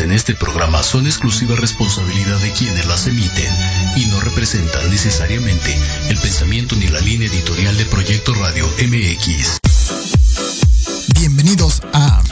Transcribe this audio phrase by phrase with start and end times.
[0.00, 3.52] en este programa son exclusiva responsabilidad de quienes las emiten
[3.96, 5.76] y no representan necesariamente
[6.08, 9.58] el pensamiento ni la línea editorial de Proyecto Radio MX.
[11.14, 12.22] Bienvenidos a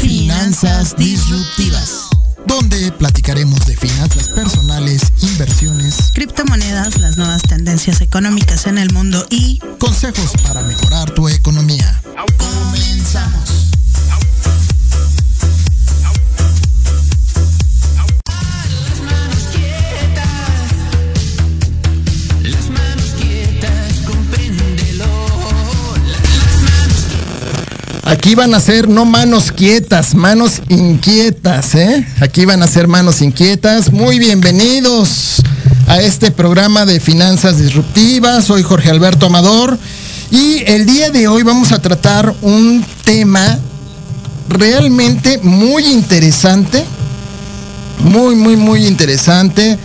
[0.00, 2.08] Finanzas Disruptivas,
[2.44, 9.60] donde platicaremos de finanzas personales, inversiones, criptomonedas, las nuevas tendencias económicas en el mundo y
[9.78, 12.02] consejos para mejorar tu economía.
[12.36, 13.45] Comenzamos.
[28.16, 32.04] Aquí van a ser no manos quietas, manos inquietas, ¿eh?
[32.20, 33.92] Aquí van a ser manos inquietas.
[33.92, 35.42] Muy bienvenidos
[35.86, 38.46] a este programa de finanzas disruptivas.
[38.46, 39.78] Soy Jorge Alberto Amador
[40.30, 43.58] y el día de hoy vamos a tratar un tema
[44.48, 46.86] realmente muy interesante,
[47.98, 49.78] muy, muy, muy interesante,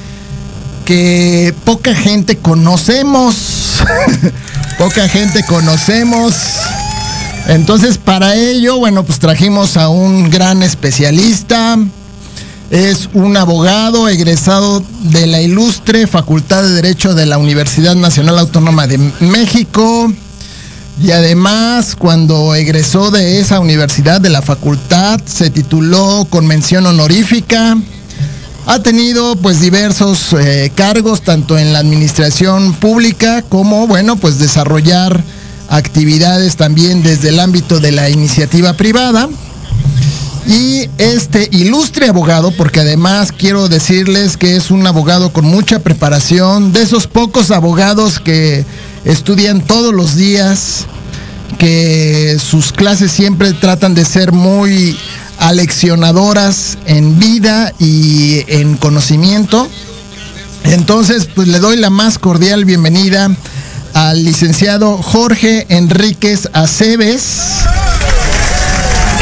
[0.86, 3.81] que poca gente conocemos,
[4.78, 6.33] poca gente conocemos.
[7.48, 11.78] Entonces, para ello, bueno, pues trajimos a un gran especialista.
[12.70, 18.88] Es un abogado egresado de la ilustre Facultad de Derecho de la Universidad Nacional Autónoma
[18.88, 20.14] de México.
[21.02, 27.76] Y además, cuando egresó de esa universidad, de la facultad, se tituló con mención honorífica.
[28.68, 35.24] Ha tenido pues diversos eh, cargos, tanto en la administración pública como, bueno, pues desarrollar
[35.71, 39.30] actividades también desde el ámbito de la iniciativa privada.
[40.45, 46.73] Y este ilustre abogado, porque además quiero decirles que es un abogado con mucha preparación,
[46.73, 48.66] de esos pocos abogados que
[49.06, 50.85] estudian todos los días,
[51.57, 54.97] que sus clases siempre tratan de ser muy
[55.37, 59.69] aleccionadoras en vida y en conocimiento.
[60.63, 63.30] Entonces, pues le doy la más cordial bienvenida
[63.94, 67.64] al licenciado Jorge Enríquez Aceves,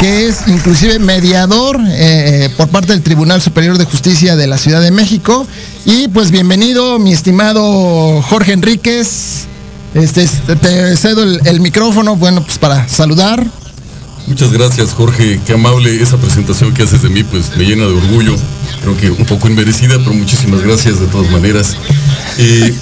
[0.00, 4.80] que es inclusive mediador eh, por parte del Tribunal Superior de Justicia de la Ciudad
[4.80, 5.46] de México.
[5.84, 9.46] Y pues bienvenido, mi estimado Jorge Enríquez.
[9.94, 13.44] Este, te cedo el, el micrófono, bueno, pues para saludar.
[14.26, 15.40] Muchas gracias, Jorge.
[15.44, 18.36] Qué amable esa presentación que haces de mí, pues me llena de orgullo.
[18.82, 21.76] Creo que un poco inmerecida, pero muchísimas gracias de todas maneras.
[22.38, 22.72] Eh,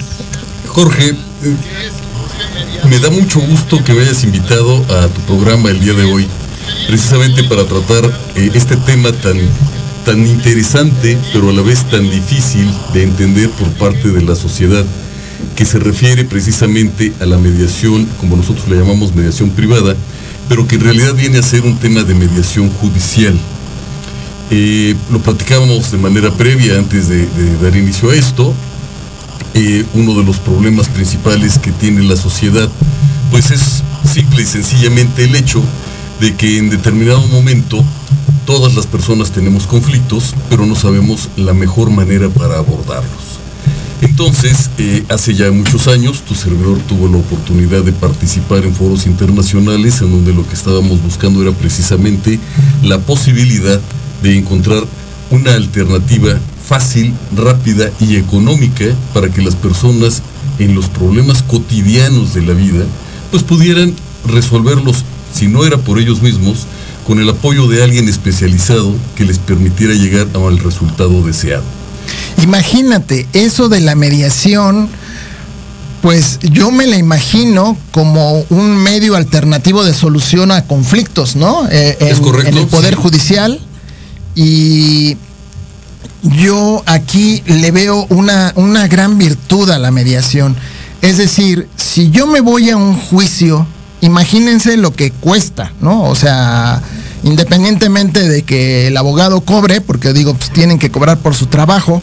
[0.67, 1.15] Jorge,
[2.89, 6.27] me da mucho gusto que me hayas invitado a tu programa el día de hoy,
[6.87, 8.05] precisamente para tratar
[8.35, 9.37] eh, este tema tan,
[10.05, 14.83] tan interesante, pero a la vez tan difícil de entender por parte de la sociedad,
[15.55, 19.95] que se refiere precisamente a la mediación, como nosotros le llamamos mediación privada,
[20.49, 23.37] pero que en realidad viene a ser un tema de mediación judicial.
[24.51, 28.53] Eh, lo platicábamos de manera previa antes de, de dar inicio a esto,
[29.93, 32.69] uno de los problemas principales que tiene la sociedad,
[33.31, 35.61] pues es simple y sencillamente el hecho
[36.19, 37.83] de que en determinado momento
[38.45, 43.39] todas las personas tenemos conflictos, pero no sabemos la mejor manera para abordarlos.
[44.01, 49.05] Entonces, eh, hace ya muchos años, tu servidor tuvo la oportunidad de participar en foros
[49.05, 52.39] internacionales en donde lo que estábamos buscando era precisamente
[52.81, 53.79] la posibilidad
[54.23, 54.83] de encontrar
[55.31, 56.39] una alternativa
[56.69, 60.21] fácil, rápida y económica para que las personas
[60.59, 62.85] en los problemas cotidianos de la vida
[63.31, 63.95] pues pudieran
[64.27, 66.67] resolverlos, si no era por ellos mismos,
[67.07, 71.63] con el apoyo de alguien especializado que les permitiera llegar al resultado deseado.
[72.43, 74.89] Imagínate, eso de la mediación,
[76.03, 81.67] pues yo me la imagino como un medio alternativo de solución a conflictos, ¿no?
[81.71, 82.49] Eh, en, es correcto.
[82.49, 83.01] En el Poder sí.
[83.01, 83.59] Judicial.
[84.35, 85.17] Y
[86.21, 90.55] yo aquí le veo una, una gran virtud a la mediación.
[91.01, 93.65] Es decir, si yo me voy a un juicio,
[94.01, 96.03] imagínense lo que cuesta, ¿no?
[96.03, 96.81] O sea,
[97.23, 102.01] independientemente de que el abogado cobre, porque digo, pues tienen que cobrar por su trabajo,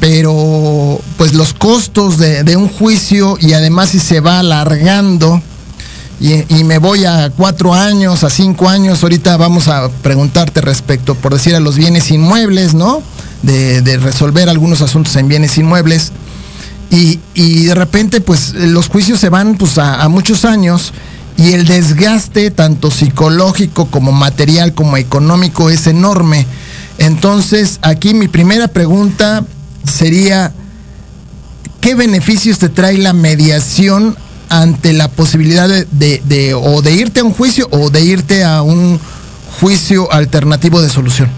[0.00, 5.40] pero pues los costos de, un juicio y además si se va alargando
[6.20, 11.16] y, y, me voy a cuatro años, a cinco años, ahorita vamos a preguntarte respecto,
[11.16, 13.02] por decir, a los bienes inmuebles, ¿no?
[13.42, 16.12] De, de resolver algunos asuntos en bienes inmuebles.
[16.92, 20.92] Y, y, de repente, pues los juicios se van pues, a, muchos años
[21.38, 26.46] y el desgaste, tanto psicológico como material como económico, es enorme.
[26.98, 29.42] Entonces, aquí mi primera pregunta
[29.90, 30.52] sería,
[31.80, 34.14] ¿qué beneficios te trae la mediación
[34.50, 38.44] ante la posibilidad de, de, de, o de irte a un juicio o de irte
[38.44, 39.00] a un
[39.60, 41.30] juicio alternativo de solución?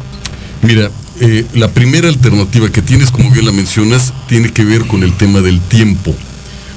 [0.63, 0.91] Mira,
[1.21, 5.17] eh, la primera alternativa que tienes, como bien la mencionas, tiene que ver con el
[5.17, 6.15] tema del tiempo.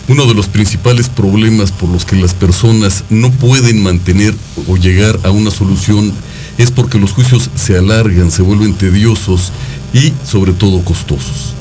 [0.08, 4.34] Uno de los principales problemas por los que las personas no pueden mantener
[4.68, 6.14] o llegar a una solución
[6.58, 9.52] es porque los juicios se alargan, se vuelven tediosos
[9.94, 11.54] y sobre todo costosos.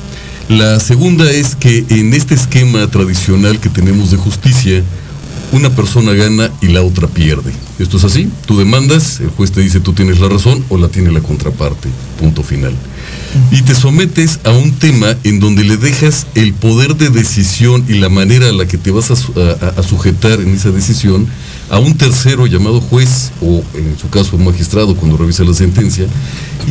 [0.47, 4.81] La segunda es que en este esquema tradicional que tenemos de justicia,
[5.51, 7.53] una persona gana y la otra pierde.
[7.79, 10.89] Esto es así, tú demandas, el juez te dice tú tienes la razón o la
[10.89, 11.89] tiene la contraparte,
[12.19, 12.73] punto final.
[13.51, 17.93] Y te sometes a un tema en donde le dejas el poder de decisión y
[17.93, 21.27] la manera a la que te vas a, sujetar en esa decisión,
[21.69, 26.07] a un tercero llamado juez o en su caso un magistrado cuando revisa la sentencia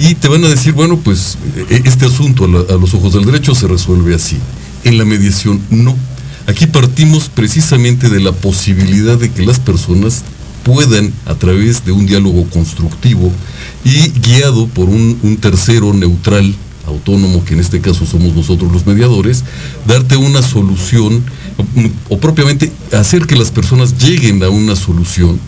[0.01, 1.39] y te van a decir, bueno, pues
[1.71, 4.39] e-, este asunto a los ojos del derecho se resuelve así.
[4.85, 5.97] En la mediación no.
[6.47, 10.23] Aquí partimos precisamente de la posibilidad de que las personas
[10.63, 13.33] puedan, a través de un diálogo constructivo
[13.85, 16.55] y guiado por un, tercero neutral,
[16.87, 19.45] autónomo, que en este caso somos nosotros los mediadores,
[19.87, 21.25] darte una solución
[22.09, 25.41] o, propiamente hacer que las personas lleguen a una solución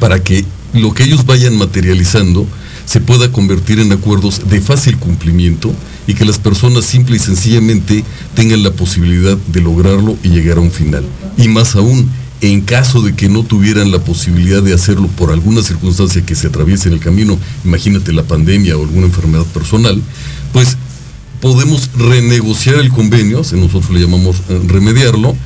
[0.00, 2.46] para que lo que ellos vayan materializando
[2.86, 5.72] se pueda convertir en acuerdos de fácil cumplimiento
[6.06, 10.62] y que las personas simple y sencillamente tengan la posibilidad de lograrlo y llegar a
[10.62, 11.04] un final.
[11.36, 12.08] Y más aún,
[12.40, 16.46] en caso de que no tuvieran la posibilidad de hacerlo por alguna circunstancia que se
[16.46, 20.00] atraviese en el camino, imagínate la pandemia o alguna enfermedad personal,
[20.52, 20.76] pues
[21.40, 25.36] podemos renegociar el convenio, nosotros le llamamos eh, remediarlo,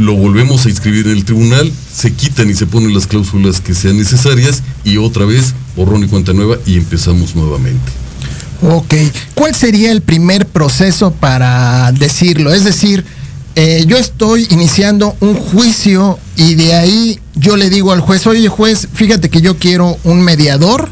[0.00, 3.74] lo volvemos a inscribir en el tribunal, se quitan y se ponen las cláusulas que
[3.74, 7.92] sean necesarias y otra vez borrón y cuenta nueva y empezamos nuevamente.
[8.62, 8.94] Ok,
[9.34, 12.52] ¿cuál sería el primer proceso para decirlo?
[12.52, 13.04] Es decir,
[13.56, 18.48] eh, yo estoy iniciando un juicio y de ahí yo le digo al juez, oye
[18.48, 20.88] juez, fíjate que yo quiero un mediador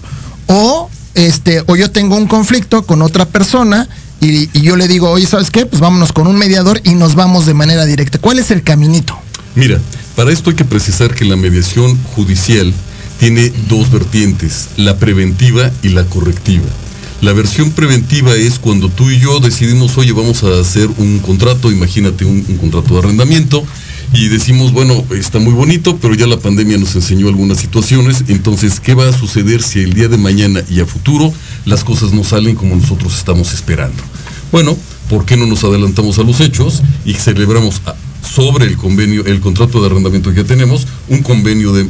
[0.48, 3.88] o este, o yo tengo un conflicto con otra persona
[4.20, 5.66] y, yo le digo, oye, ¿sabes qué?
[5.66, 8.18] Pues vámonos con un mediador y nos vamos de manera directa.
[8.18, 9.18] ¿Cuál es el caminito?
[9.54, 9.80] Mira,
[10.16, 12.72] para esto hay que precisar que la mediación judicial
[13.18, 16.66] tiene dos vertientes, la preventiva y la correctiva.
[17.20, 21.72] La versión preventiva es cuando tú y yo decidimos, oye, vamos a hacer un contrato,
[21.72, 23.64] imagínate un, contrato de arrendamiento,
[24.12, 28.80] y decimos, bueno, está muy bonito, pero ya la pandemia nos enseñó algunas situaciones, entonces,
[28.80, 31.32] ¿qué va a suceder si el día de mañana y a futuro
[31.64, 34.02] las cosas no salen como nosotros estamos esperando?
[34.50, 34.76] Bueno,
[35.08, 37.82] ¿por qué no nos adelantamos a los hechos y celebramos
[38.22, 41.84] sobre el convenio, el contrato de arrendamiento que tenemos, un convenio de,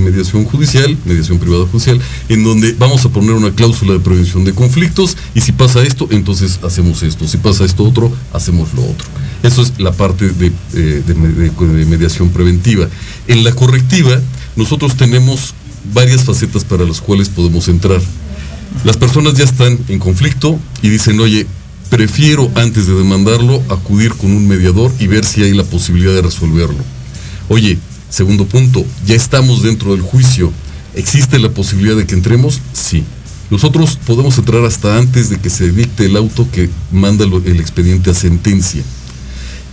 [0.00, 4.52] mediación judicial, mediación privada judicial, en donde vamos a poner una cláusula de prevención de
[4.52, 9.06] conflictos y si pasa esto, entonces hacemos esto, si pasa esto otro, hacemos lo otro.
[9.42, 11.14] Eso es la parte de, eh, de
[11.86, 12.88] mediación preventiva.
[13.26, 14.20] En la correctiva,
[14.56, 15.54] nosotros tenemos
[15.92, 18.00] varias facetas para las cuales podemos entrar.
[18.84, 21.46] Las personas ya están en conflicto y dicen, oye,
[21.90, 26.22] prefiero antes de demandarlo acudir con un mediador y ver si hay la posibilidad de
[26.22, 26.82] resolverlo.
[27.48, 30.52] Oye, segundo punto, ya estamos dentro del juicio.
[30.94, 32.60] ¿Existe la posibilidad de que entremos?
[32.72, 33.04] Sí.
[33.50, 38.10] Nosotros podemos entrar hasta antes de que se dicte el auto que manda el expediente
[38.10, 38.82] a sentencia.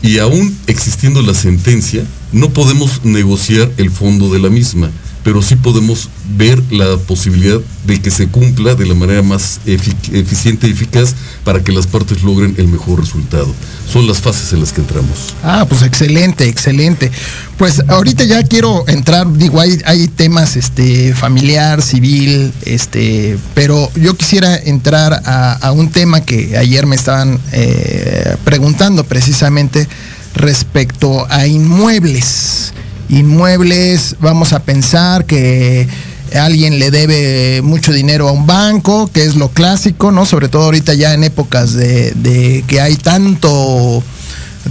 [0.02, 4.90] Y aún existiendo la sentencia, no podemos negociar el fondo de la misma
[5.24, 10.68] pero sí podemos ver la posibilidad de que se cumpla de la manera más eficiente
[10.68, 13.54] y eficaz para que las partes logren el mejor resultado.
[13.92, 15.34] Son las fases en las que entramos.
[15.44, 17.12] Ah, pues excelente, excelente.
[17.58, 24.16] Pues ahorita ya quiero entrar, digo, hay, hay temas este, familiar, civil, este, pero yo
[24.16, 29.88] quisiera entrar a, un tema que ayer me estaban eh, preguntando precisamente
[30.34, 32.74] respecto a inmuebles
[33.10, 35.88] inmuebles, vamos a pensar que
[36.36, 40.26] alguien le debe mucho dinero a un banco, que es lo clásico, ¿no?
[40.26, 44.04] Sobre todo ahorita ya en épocas de, que hay tanto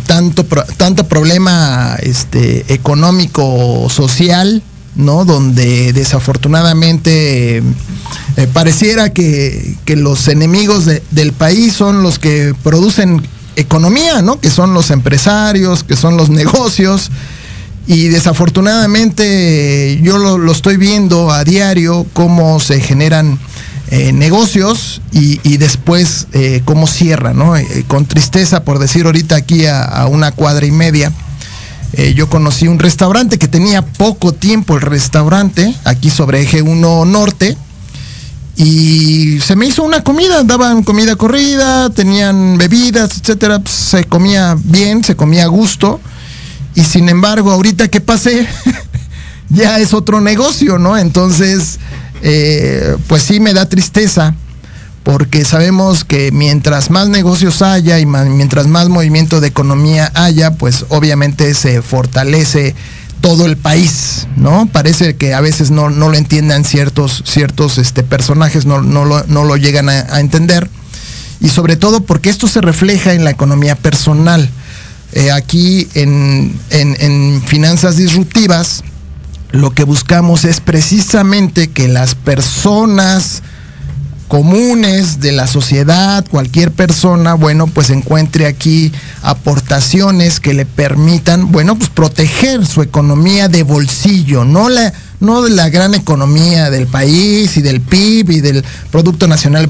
[0.06, 0.44] tanto
[0.76, 4.62] tanto problema este económico social
[4.94, 13.22] no donde desafortunadamente eh, pareciera que, los enemigos del país son los que producen
[13.56, 17.10] economía no que son los empresarios que son los negocios
[17.88, 23.38] y desafortunadamente yo lo, estoy viendo a diario cómo se generan
[23.90, 27.56] eh, negocios y, después eh, cómo cierran, ¿no?
[27.56, 31.10] Eh, con tristeza, por decir ahorita aquí a, una cuadra y media,
[32.14, 37.56] yo conocí un restaurante que tenía poco tiempo el restaurante, aquí sobre Eje 1 Norte,
[38.56, 44.54] y se me hizo una comida, daban comida corrida, tenían bebidas, etcétera, pues, se comía
[44.62, 45.98] bien, se comía a gusto
[46.78, 48.46] y sin embargo, ahorita que pasé,
[49.48, 50.96] ya es otro negocio, ¿no?
[50.96, 51.80] Entonces,
[52.22, 54.36] eh, pues sí me da tristeza,
[55.02, 60.86] porque sabemos que mientras más negocios haya y mientras más movimiento de economía haya, pues
[60.90, 62.76] obviamente se fortalece
[63.20, 64.68] todo el país, ¿no?
[64.70, 70.20] Parece que a veces no, lo entiendan ciertos, ciertos este, personajes, no, lo, llegan a
[70.20, 70.70] entender.
[71.40, 74.48] Y sobre todo porque esto se refleja en la economía personal.
[75.12, 78.84] Eh, aquí en, finanzas disruptivas,
[79.50, 83.42] lo que buscamos es precisamente que las personas
[84.28, 88.92] comunes de la sociedad, cualquier persona, bueno, pues encuentre aquí
[89.22, 95.50] aportaciones que le permitan, bueno, pues proteger su economía de bolsillo, no la no de
[95.50, 99.68] la gran economía del país y del PIB y del Producto Nacional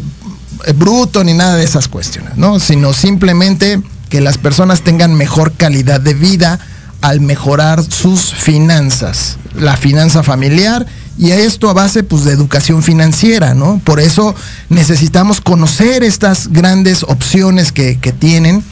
[0.76, 2.58] Bruto ni nada de esas cuestiones, ¿no?
[2.58, 6.58] Sino simplemente que las personas tengan mejor calidad de vida
[7.00, 13.54] al mejorar sus finanzas, la finanza familiar y esto a base pues de educación financiera,
[13.54, 13.80] ¿no?
[13.84, 14.34] Por eso
[14.68, 18.64] necesitamos conocer estas grandes opciones que, tienen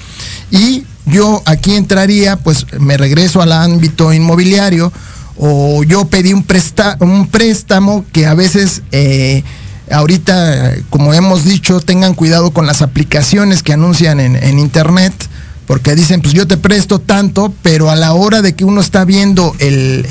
[0.51, 4.93] y yo aquí entraría, pues me regreso al ámbito inmobiliario
[5.37, 6.47] o yo pedí un,
[7.01, 9.45] un préstamo que a veces eh,
[9.91, 15.13] ahorita, como hemos dicho, tengan cuidado con las aplicaciones que anuncian en, internet,
[15.67, 19.05] porque dicen, pues yo te presto tanto, pero a la hora de que uno está
[19.05, 20.07] viendo el,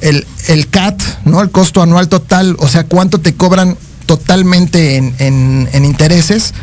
[0.00, 1.42] el, el, CAT, ¿no?
[1.42, 6.54] El costo anual total, o sea, cuánto te cobran totalmente en, en, intereses,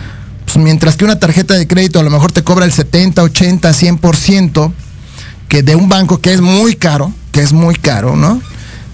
[0.46, 3.72] pues mientras que una tarjeta de crédito a lo mejor te cobra el 70, 80,
[3.72, 4.74] 100%,
[5.48, 8.42] que de un banco que es muy caro, que es muy caro, ¿no?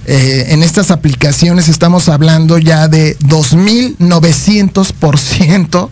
[0.08, 5.90] Eh, en estas aplicaciones estamos hablando ya de 2.900%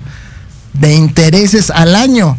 [0.74, 2.36] de intereses al año.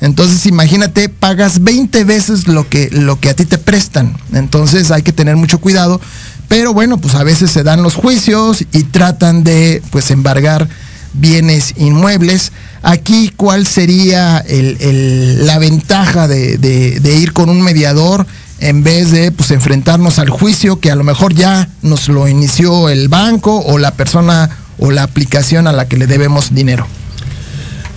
[0.00, 4.16] Entonces imagínate, pagas 20 veces lo que, lo que a ti te prestan.
[4.32, 6.00] Entonces hay que tener mucho cuidado.
[6.48, 10.68] Pero bueno, pues a veces se dan los juicios y tratan de pues embargar
[11.12, 12.52] bienes inmuebles.
[12.82, 18.26] Aquí, ¿cuál sería la ventaja de ir con un mediador?
[18.64, 22.88] En vez de pues, enfrentarnos al juicio que a lo mejor ya nos lo inició
[22.88, 24.48] el banco o la persona
[24.78, 26.86] o la aplicación a la que le debemos dinero.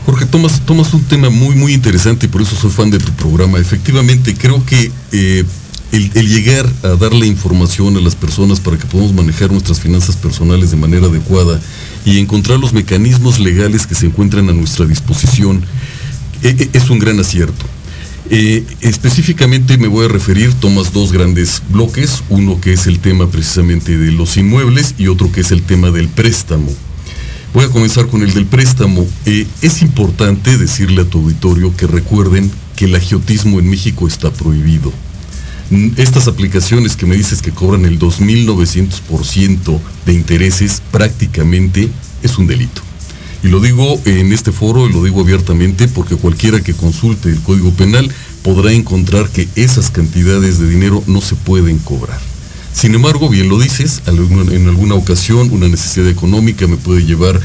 [0.05, 3.11] Jorge, tomas, tomas un tema muy, muy interesante y por eso soy fan de tu
[3.13, 3.59] programa.
[3.59, 5.45] Efectivamente, creo que eh,
[5.93, 10.71] el, llegar a darle información a las personas para que podamos manejar nuestras finanzas personales
[10.71, 11.61] de manera adecuada
[12.03, 15.63] y encontrar los mecanismos legales que se encuentran a nuestra disposición
[16.43, 17.65] eh, eh, es un gran acierto.
[18.29, 23.29] Eh, específicamente me voy a referir, tomas dos grandes bloques, uno que es el tema
[23.29, 26.67] precisamente de los inmuebles y otro que es el tema del préstamo.
[27.53, 29.07] Voy a comenzar con el del préstamo.
[29.25, 34.31] Eh, es importante decirle a tu auditorio que recuerden que el agiotismo en México está
[34.31, 34.91] prohibido.
[35.95, 41.89] Estas aplicaciones que me dices que cobran el 2.900% de intereses prácticamente
[42.23, 42.86] es un delito.
[43.43, 47.41] Y lo digo en este foro y lo digo abiertamente porque cualquiera que consulte el
[47.41, 48.09] Código Penal
[48.41, 52.19] podrá encontrar que esas cantidades de dinero no se pueden cobrar.
[52.77, 57.41] Sin embargo, bien lo dices, en alguna ocasión una necesidad económica me puede llevar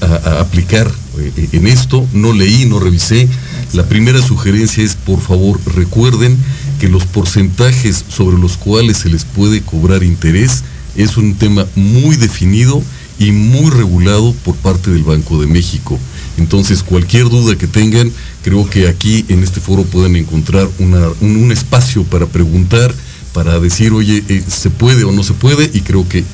[0.00, 3.28] a, aplicar eh, en esto, no leí, no revisé.
[3.72, 6.36] La primera sugerencia es, por favor, recuerden
[6.80, 10.64] que los porcentajes sobre los cuales se les puede cobrar interés
[10.96, 12.82] es un tema muy definido
[13.18, 15.98] y muy regulado por parte del Banco de México.
[16.36, 18.10] Entonces, cualquier duda que tengan,
[18.42, 22.92] creo que aquí en este foro pueden encontrar un, espacio para preguntar,
[23.32, 25.70] para decir, oye, eh, ¿se puede o no se puede?
[25.72, 26.24] Y creo que,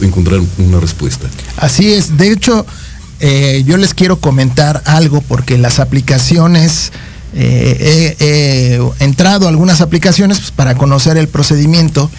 [0.00, 1.28] encontrar una respuesta.
[1.56, 2.16] Así es.
[2.16, 2.66] De hecho,
[3.20, 6.92] eh, yo les quiero comentar algo porque las aplicaciones...
[7.34, 12.10] Eh, he entrado algunas aplicaciones pues, para conocer el procedimiento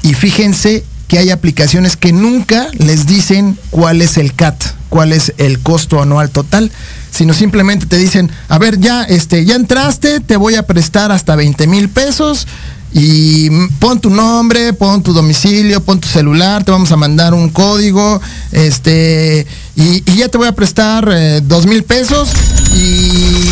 [0.00, 0.82] y fíjense
[1.12, 6.00] que hay aplicaciones que nunca les dicen cuál es el CAT, cuál es el costo
[6.00, 6.72] anual total,
[7.10, 11.36] sino simplemente te dicen, a ver, ya, este, ya entraste, te voy a prestar hasta
[11.36, 12.46] 20 mil pesos
[12.94, 17.50] y pon tu nombre, pon tu domicilio, pon tu celular, te vamos a mandar un
[17.50, 18.18] código,
[18.50, 19.46] este,
[19.76, 22.30] y, ya te voy a prestar eh, dos mil pesos
[22.74, 23.50] y,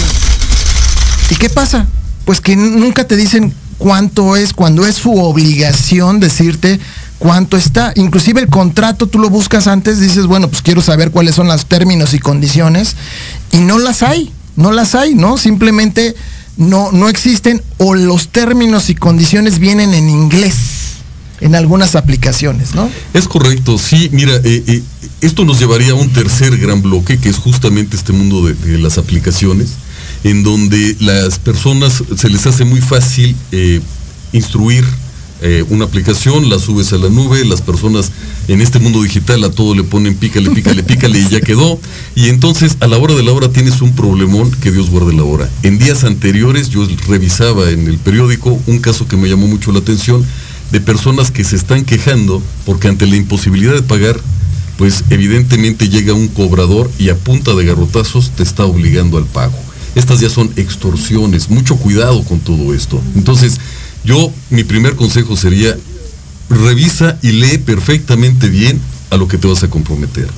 [1.30, 1.86] ¿y qué pasa?
[2.24, 6.80] Pues que nunca te dicen cuánto es, cuando es su obligación decirte
[7.20, 7.92] cuánto está.
[7.94, 11.66] Inclusive el contrato tú lo buscas antes, dices, bueno, pues quiero saber cuáles son los
[11.66, 12.96] términos y condiciones,
[13.52, 15.38] y no las hay, no las hay, ¿no?
[15.38, 16.16] Simplemente
[16.56, 20.80] no, no existen o los términos y condiciones vienen en inglés
[21.40, 22.90] en algunas aplicaciones, ¿no?
[23.14, 24.82] Es correcto, sí, mira, eh, eh,
[25.20, 28.98] esto nos llevaría a un tercer gran bloque, que es justamente este mundo de, las
[28.98, 29.70] aplicaciones,
[30.22, 33.80] en donde las personas se les hace muy fácil eh,
[34.32, 34.84] instruir
[35.42, 38.12] eh, una aplicación, la subes a la nube, las personas
[38.48, 41.78] en este mundo digital a todo le ponen pícale, pícale, pícale y ya quedó.
[42.14, 45.24] Y entonces a la hora de la hora tienes un problemón que Dios guarde la
[45.24, 45.48] hora.
[45.62, 49.78] En días anteriores yo revisaba en el periódico un caso que me llamó mucho la
[49.78, 50.24] atención
[50.72, 54.20] de personas que se están quejando porque ante la imposibilidad de pagar,
[54.76, 59.58] pues evidentemente llega un cobrador y a punta de garrotazos te está obligando al pago.
[59.94, 63.02] Estas ya son extorsiones, mucho cuidado con todo esto.
[63.16, 63.58] Entonces,
[64.04, 65.76] yo, mi primer consejo sería,
[66.48, 70.28] revisa y lee perfectamente bien a lo que te vas a comprometer.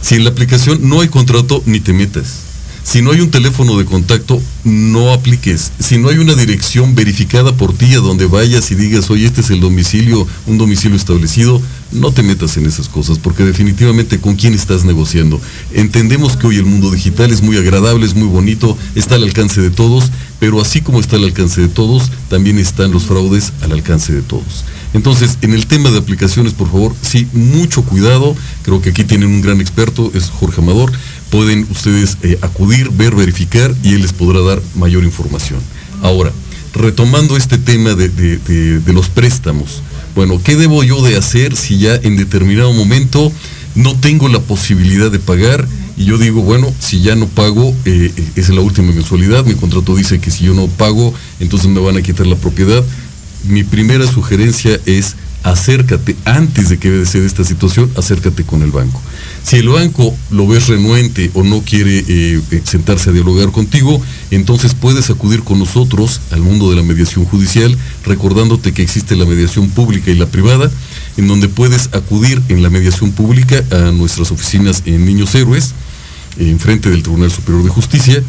[0.00, 2.52] Si en la aplicación no hay contrato, ni te metas.
[2.82, 5.70] Si no hay un teléfono de contacto, no apliques.
[5.78, 9.40] Si no hay una dirección verificada por ti a donde vayas y digas, oye, este
[9.40, 14.36] es el domicilio, un domicilio establecido, no te metas en esas cosas, porque definitivamente con
[14.36, 15.40] quién estás negociando.
[15.72, 19.60] Entendemos que hoy el mundo digital es muy agradable, es muy bonito, está al alcance
[19.60, 23.72] de todos, pero así como está al alcance de todos, también están los fraudes al
[23.72, 24.64] alcance de todos.
[24.94, 28.36] Entonces, en el tema de aplicaciones, por favor, sí, mucho cuidado.
[28.62, 30.92] Creo que aquí tienen un gran experto, es Jorge Amador
[31.32, 35.60] pueden ustedes eh, acudir, ver, verificar y él les podrá dar mayor información.
[36.02, 36.30] Ahora,
[36.74, 39.82] retomando este tema de, los préstamos,
[40.14, 43.32] bueno, ¿qué debo yo de hacer si ya en determinado momento
[43.74, 45.66] no tengo la posibilidad de pagar?
[45.96, 49.94] Y yo digo, bueno, si ya no pago, eh, es la última mensualidad, mi contrato
[49.94, 52.82] dice que si yo no pago, entonces me van a quitar la propiedad.
[53.44, 58.70] Mi primera sugerencia es acércate, antes de que se dé esta situación, acércate con el
[58.70, 59.00] banco.
[59.42, 64.00] Si el banco lo ves renuente o no quiere eh, eh, sentarse a dialogar contigo,
[64.30, 69.26] entonces puedes acudir con nosotros al mundo de la mediación judicial, recordándote que existe la
[69.26, 70.70] mediación pública y la privada,
[71.16, 75.74] en donde puedes acudir en la mediación pública a nuestras oficinas en Niños Héroes,
[76.38, 78.22] enfrente del Tribunal Superior de Justicia.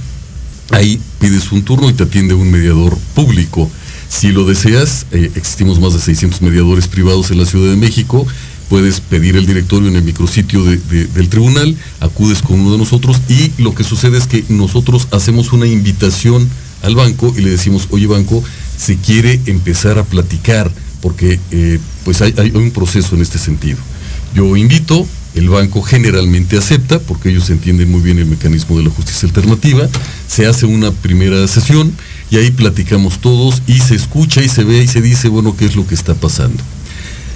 [0.71, 3.69] Ahí pides un turno y te atiende un mediador público.
[4.09, 8.25] Si lo deseas, eh, existimos más de 600 mediadores privados en la Ciudad de México
[8.73, 13.51] puedes pedir el directorio en el micrositio del tribunal, acudes con uno de nosotros y
[13.61, 16.49] lo que sucede es que nosotros hacemos una invitación
[16.81, 18.43] al banco y le decimos, oye banco,
[18.75, 20.71] se quiere empezar a platicar,
[21.03, 23.77] porque eh, pues hay, un proceso en este sentido.
[24.33, 25.05] Yo invito,
[25.35, 29.87] el banco generalmente acepta, porque ellos entienden muy bien el mecanismo de la justicia alternativa,
[30.27, 31.93] se hace una primera sesión
[32.31, 35.65] y ahí platicamos todos y se escucha y se ve y se dice, bueno, qué
[35.65, 36.63] es lo que está pasando.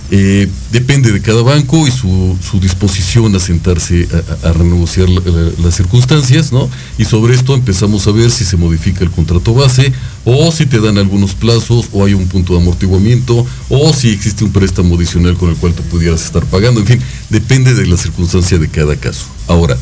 [0.10, 4.08] Eh, depende de cada banco y su, disposición a sentarse
[4.44, 6.70] a, renegociar las circunstancias, ¿no?
[6.98, 9.92] Y sobre esto empezamos a ver si se modifica el contrato base
[10.24, 14.46] o si te dan algunos plazos o hay un punto de amortiguamiento o si existe
[14.46, 16.80] un préstamo adicional con el cual tú pudieras estar pagando.
[16.80, 19.26] En fin, depende de la circunstancia de cada caso.
[19.48, 19.78] Ahora,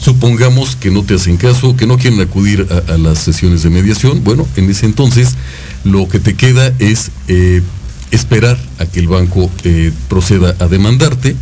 [0.00, 4.24] supongamos que no te hacen caso, que no quieren acudir a, las sesiones de mediación.
[4.24, 5.36] Bueno, en ese entonces
[5.84, 7.12] lo que te queda es...
[7.28, 7.62] Eh,
[8.10, 11.36] esperar a que el banco eh, proceda a demandarte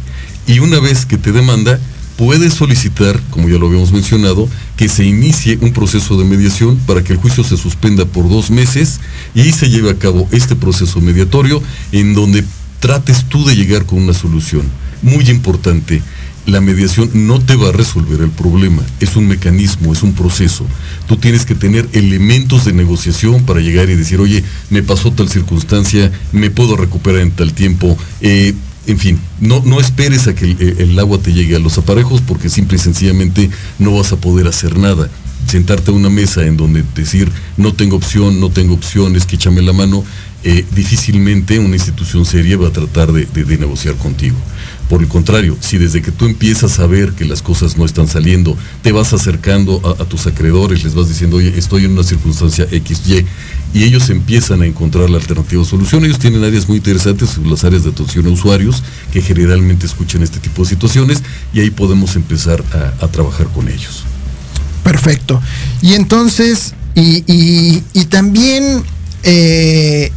[0.47, 1.79] y una vez que te demanda,
[2.17, 7.03] puedes solicitar, como ya lo habíamos mencionado, que se inicie un proceso de mediación para
[7.03, 9.01] que el juicio se suspenda por dos meses
[9.35, 12.45] y se lleve a cabo este proceso mediatorio en donde
[12.81, 14.63] trates tú de llegar con una solución.
[15.03, 16.03] Muy importante,
[16.47, 20.65] la mediación no te va a resolver el problema, es un mecanismo, es un proceso.
[21.09, 25.29] Tú tienes que tener elementos de negociación para llegar y decir, oye, me pasó tal
[25.29, 27.97] circunstancia, me puedo recuperar en tal tiempo.
[28.21, 28.55] Eh,
[28.87, 32.49] en fin, no, no esperes a que el, agua te llegue a los aparejos porque
[32.49, 35.11] simple y sencillamente no vas a poder hacer nada.
[35.49, 39.63] Sentarte a una mesa en donde decir, no tengo opción, no tengo opciones, que échame
[39.63, 40.05] la mano,
[40.45, 43.27] eh, difícilmente una institución seria va a tratar de,
[43.59, 44.37] negociar contigo.
[44.89, 48.07] Por el contrario, si desde que tú empiezas a ver que las cosas no están
[48.07, 52.67] saliendo, te vas acercando a, tus acreedores, les vas diciendo, oye, estoy en una circunstancia
[52.67, 53.27] XY,
[53.75, 56.05] y ellos empiezan a encontrar la alternativa solución.
[56.05, 60.39] Ellos tienen áreas muy interesantes, las áreas de atención a usuarios, que generalmente escuchan este
[60.39, 61.21] tipo de situaciones,
[61.53, 62.63] y ahí podemos empezar
[63.01, 64.05] a, trabajar con ellos.
[64.85, 65.43] Perfecto.
[65.83, 68.85] Y entonces, y, también...
[69.25, 70.13] Eh,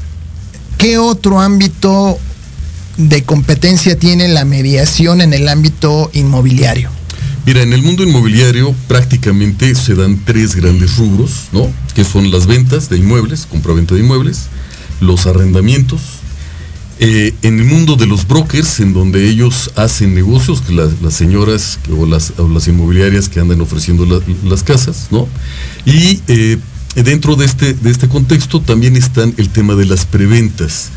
[0.77, 2.17] ¿Qué otro ámbito
[3.00, 6.90] de competencia tiene la mediación en el ámbito inmobiliario?
[7.46, 11.72] Mira, en el mundo inmobiliario prácticamente se dan tres grandes rubros, ¿no?
[11.96, 14.48] Que son las ventas de inmuebles, compra-venta de inmuebles,
[15.00, 16.02] los arrendamientos.
[17.00, 21.80] Eh, en el mundo de los brokers, en donde ellos hacen negocios, que las señoras
[21.98, 24.06] o las, inmobiliarias que andan ofreciendo
[24.44, 25.28] las casas, ¿no?
[25.86, 26.58] Y eh,
[26.96, 30.90] dentro de este, de este contexto también están el tema de las preventas.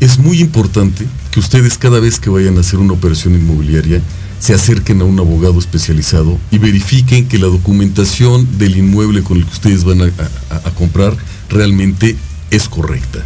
[0.00, 4.00] Es muy importante que ustedes cada vez que vayan a hacer una operación inmobiliaria
[4.38, 9.44] se acerquen a un abogado especializado y verifiquen que la documentación del inmueble con el
[9.44, 11.14] que ustedes van a, comprar
[11.50, 12.16] realmente
[12.50, 13.22] es correcta.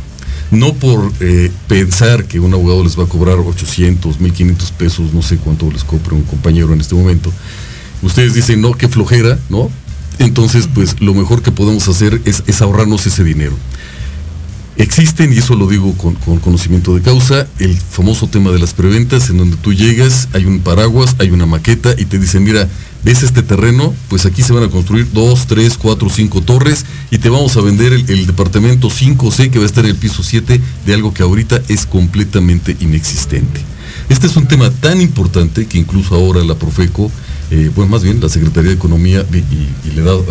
[0.50, 5.22] No por eh, pensar que un abogado les va a cobrar 800, 1500 pesos, no
[5.22, 7.32] sé cuánto les compre un compañero en este momento.
[8.02, 9.70] Ustedes dicen, no, qué flojera, ¿no?
[10.18, 13.54] entonces pues lo mejor que podemos hacer es, ahorrarnos ese dinero.
[14.76, 19.30] Existen, y eso lo digo con, conocimiento de causa, el famoso tema de las preventas,
[19.30, 22.68] en donde tú llegas, hay un paraguas, hay una maqueta y te dicen, mira,
[23.04, 27.18] ves este terreno, pues aquí se van a construir dos, tres, cuatro, cinco torres y
[27.18, 30.60] te vamos a vender el, departamento 5C que va a estar en el piso 7
[30.86, 33.60] de algo que ahorita es completamente inexistente.
[34.08, 37.12] Este es un tema tan importante que incluso ahora la Profeco
[37.50, 40.24] eh, bueno, más bien la Secretaría de Economía y, le da eh,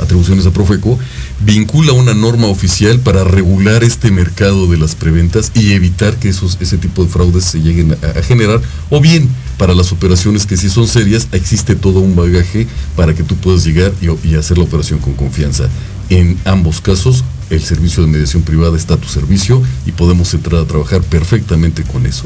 [0.00, 0.98] atribuciones a Profeco,
[1.44, 6.58] vincula una norma oficial para regular este mercado de las preventas y evitar que esos,
[6.60, 9.28] ese tipo de fraudes se lleguen a, generar, o bien
[9.58, 13.64] para las operaciones que si son serias, existe todo un bagaje para que tú puedas
[13.64, 15.68] llegar y, hacer la operación con confianza.
[16.10, 20.62] En ambos casos, el servicio de mediación privada está a tu servicio y podemos entrar
[20.62, 22.24] a trabajar perfectamente con eso.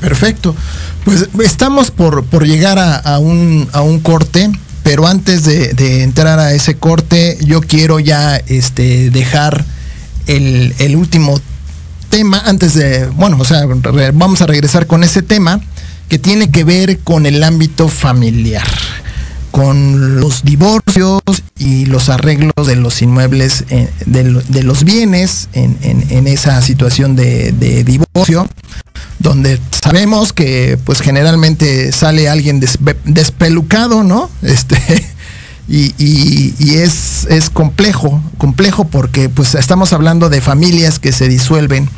[0.00, 0.54] Perfecto.
[1.04, 4.50] Pues estamos por, llegar a, un, a un corte
[4.88, 9.66] pero antes de, entrar a ese corte, yo quiero ya este, dejar
[10.26, 11.38] el, último
[12.08, 13.66] tema, antes de, bueno, o sea,
[14.14, 15.60] vamos a regresar con ese tema
[16.08, 18.66] que tiene que ver con el ámbito familiar,
[19.50, 21.20] con los divorcios
[21.58, 27.84] y los arreglos de los inmuebles, eh, de, los bienes en, esa situación de, de
[27.84, 28.48] divorcio
[29.18, 32.60] donde sabemos que pues generalmente sale alguien
[33.04, 34.30] despelucado, ¿no?
[34.42, 34.78] Este,
[35.68, 41.90] y, es, es, complejo, complejo porque pues estamos hablando de familias que se disuelven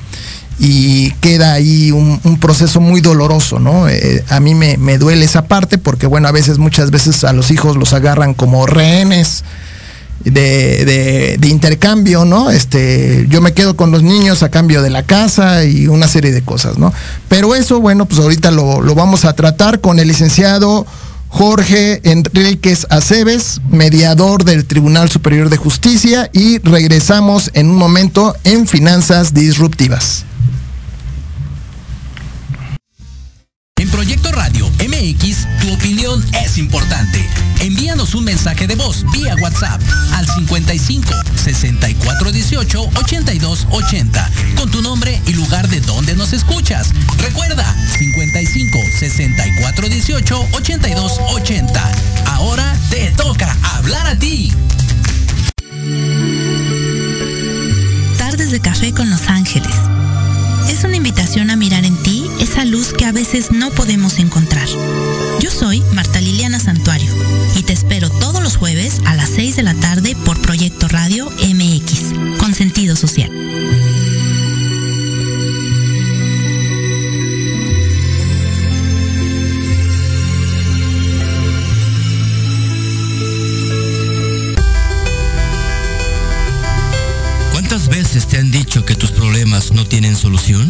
[0.59, 3.89] y queda ahí un, proceso muy doloroso, ¿no?
[3.89, 7.33] Eh, a mí me, me, duele esa parte porque, bueno, a veces, muchas veces a
[7.33, 9.45] los hijos los agarran como rehenes,
[10.25, 12.51] de, intercambio, ¿no?
[12.51, 16.33] Este, yo me quedo con los niños a cambio de la casa y una serie
[16.33, 16.93] de cosas, ¿no?
[17.29, 20.87] Pero eso, bueno, pues ahorita lo, lo vamos a tratar con el licenciado
[21.31, 28.67] Jorge Enríquez Aceves, mediador del Tribunal Superior de Justicia, y regresamos en un momento en
[28.67, 30.25] Finanzas Disruptivas.
[33.77, 37.29] En Proyecto Radio MX, opinión es importante.
[37.61, 39.81] Envíanos un mensaje de voz vía WhatsApp
[40.13, 46.91] al 55 64 18 82 80 con tu nombre y lugar de donde nos escuchas.
[47.19, 47.65] Recuerda
[47.99, 51.93] 55 64 18 82 80.
[52.27, 54.53] Ahora te toca hablar a ti.
[58.19, 59.75] Tardes de café con Los Ángeles
[60.71, 61.90] es una invitación a mirar en
[62.61, 64.69] esa luz que a veces no podemos encontrar.
[65.41, 67.11] Yo soy Marta Liliana Santuario
[67.57, 71.31] y te espero todos los jueves a las 6 de la tarde por Proyecto Radio
[71.31, 73.31] MX, con sentido social.
[87.53, 90.69] ¿Cuántas veces te han dicho que tus problemas no tienen solución?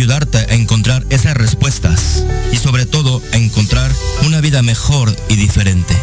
[0.00, 3.92] Ayudarte a encontrar esas respuestas y sobre todo a encontrar
[4.24, 5.94] una vida mejor y diferente.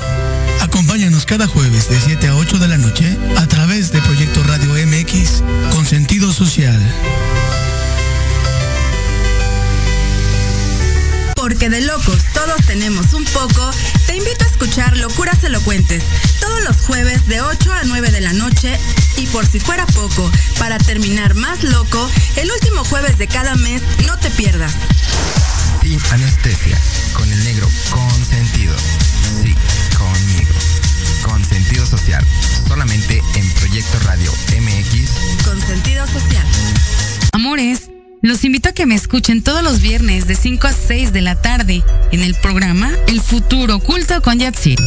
[0.62, 4.74] Acompáñanos cada jueves de 7 a 8 de la noche a través de Proyecto Radio
[4.86, 6.80] MX con sentido social.
[11.48, 13.72] porque de locos todos tenemos un poco,
[14.06, 16.04] te invito a escuchar Locuras Elocuentes
[16.42, 18.78] todos los jueves de 8 a 9 de la noche
[19.18, 23.82] y por si fuera poco, para terminar más loco, el último jueves de cada mes
[24.06, 24.74] no te pierdas.
[25.82, 26.80] Sin anestesia,
[27.14, 28.76] con el negro consentido.
[29.42, 29.56] Sí,
[29.98, 30.54] conmigo.
[31.24, 32.26] Con sentido social,
[32.68, 35.44] solamente en Proyecto Radio MX.
[35.44, 36.46] Con sentido social.
[37.34, 37.97] Amores.
[38.28, 41.42] Los invito a que me escuchen todos los viernes de 5 a 6 de la
[41.42, 44.78] tarde en el programa El Futuro Oculto con Yatsir,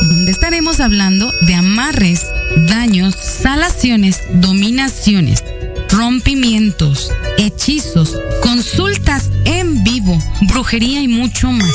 [0.00, 2.24] donde estaremos hablando de amarres,
[2.68, 5.44] daños, salaciones, dominaciones,
[5.90, 11.74] rompimientos, hechizos, consultas en vivo, brujería y mucho más.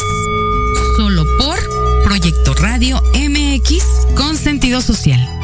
[0.98, 1.60] Solo por
[2.04, 3.84] Proyecto Radio MX
[4.16, 5.41] con sentido social.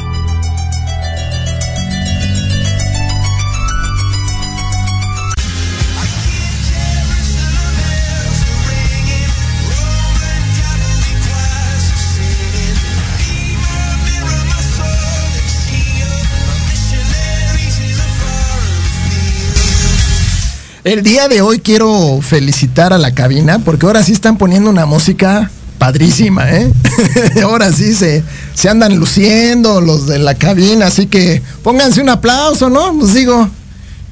[20.84, 24.86] El día de hoy quiero felicitar a la cabina porque ahora sí están poniendo una
[24.86, 26.72] música padrísima, ¿eh?
[27.42, 28.22] ahora sí se,
[28.54, 32.96] se andan luciendo los de la cabina, así que pónganse un aplauso, ¿no?
[32.98, 33.48] Pues digo,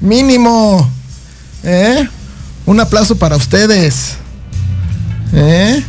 [0.01, 0.89] mínimo,
[1.63, 2.07] ¿eh?
[2.65, 4.15] Un aplauso para ustedes.
[5.33, 5.83] ¿Eh?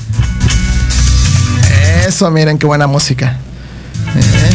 [2.06, 3.36] Eso, miren qué buena música.
[4.16, 4.50] ¿Eh?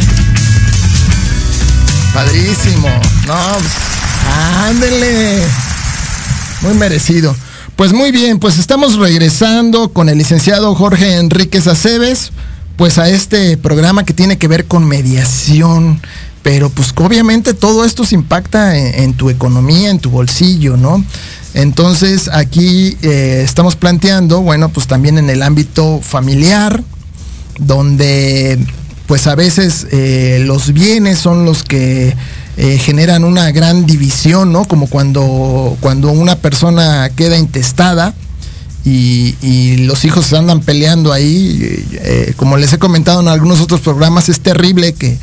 [2.14, 2.88] Padrísimo.
[3.26, 3.34] No,
[4.66, 5.63] ándele.
[6.64, 7.36] Muy merecido.
[7.76, 12.32] Pues muy bien, pues estamos regresando con el licenciado Jorge Enríquez Aceves,
[12.76, 16.00] pues a este programa que tiene que ver con mediación,
[16.42, 21.04] pero pues obviamente todo esto se impacta en, tu economía, en tu bolsillo, ¿no?
[21.52, 26.82] Entonces aquí eh, estamos planteando, bueno, pues también en el ámbito familiar,
[27.58, 28.58] donde
[29.06, 32.16] pues a veces eh, los bienes son los que
[32.56, 34.64] eh, generan una gran división, ¿no?
[34.64, 38.14] Como cuando, cuando una persona queda intestada
[38.84, 41.84] y, los hijos se andan peleando ahí,
[42.36, 45.18] como les he comentado en algunos otros programas, es terrible que,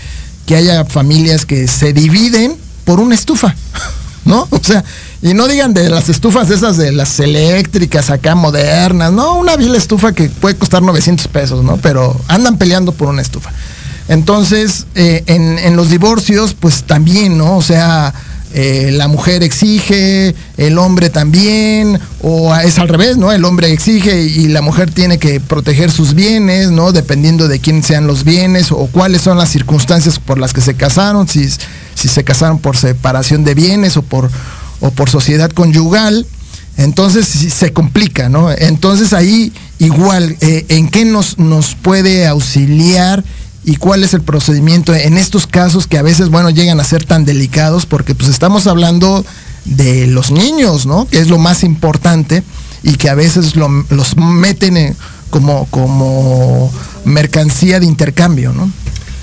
[0.46, 3.56] que haya familias que se dividen por una estufa,
[4.26, 4.48] ¿no?
[4.50, 4.84] O sea,
[5.22, 9.76] y no digan de las estufas esas de las eléctricas acá modernas, no, una vil
[9.76, 11.78] estufa que puede costar 900 pesos, ¿no?
[11.78, 13.52] Pero andan peleando por una estufa.
[14.12, 17.56] Entonces, eh, en, los divorcios, pues también, ¿no?
[17.56, 18.13] O sea,
[18.54, 23.32] eh, la mujer exige, el hombre también, o es al revés, ¿no?
[23.32, 26.91] El hombre exige y la mujer tiene que proteger sus bienes, ¿no?
[26.91, 30.74] Dependiendo de quién sean los bienes o cuáles son las circunstancias por las que se
[30.74, 31.47] casaron, si,
[31.95, 34.30] se casaron por separación de bienes o por,
[34.82, 36.28] o por sociedad conyugal.
[36.76, 38.52] Entonces se complica, ¿no?
[38.52, 43.24] Entonces ahí igual, eh, ¿en qué nos, nos puede auxiliar?
[43.63, 47.06] Y cuál es el procedimiento en estos casos que a veces, bueno, llegan a ser
[47.06, 49.24] tan delicados porque pues estamos hablando
[49.65, 51.08] de los niños, ¿no?
[51.08, 52.43] Que es lo más importante
[52.84, 54.95] y que a veces los meten
[55.30, 56.71] como, como
[57.06, 58.71] mercancía de intercambio, ¿no?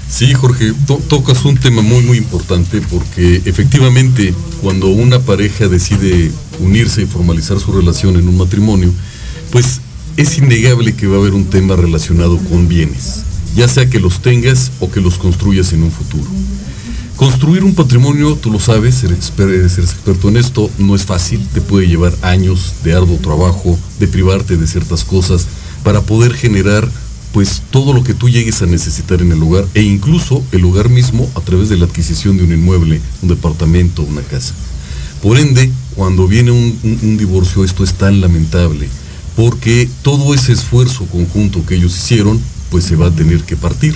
[0.08, 0.72] Sí, Jorge,
[1.08, 7.58] tocas un tema muy, muy importante porque efectivamente cuando una pareja decide unirse y formalizar
[7.58, 8.90] su relación en un matrimonio,
[9.50, 9.80] pues
[10.16, 14.20] es innegable que va a haber un tema relacionado con bienes ya sea que los
[14.20, 16.28] tengas o que los construyas en un futuro.
[17.16, 21.88] Construir un patrimonio, tú lo sabes, eres, experto en esto, no es fácil, te puede
[21.88, 25.48] llevar años de arduo trabajo, de privarte de ciertas cosas,
[25.82, 26.88] para poder generar
[27.32, 30.88] pues todo lo que tú llegues a necesitar en el hogar e incluso el hogar
[30.88, 34.54] mismo a través de la adquisición de un inmueble, un departamento, una casa.
[35.20, 38.88] Por ende, cuando viene un divorcio esto es tan lamentable,
[39.34, 42.40] porque todo ese esfuerzo conjunto que ellos hicieron
[42.70, 43.94] pues se va a tener que partir.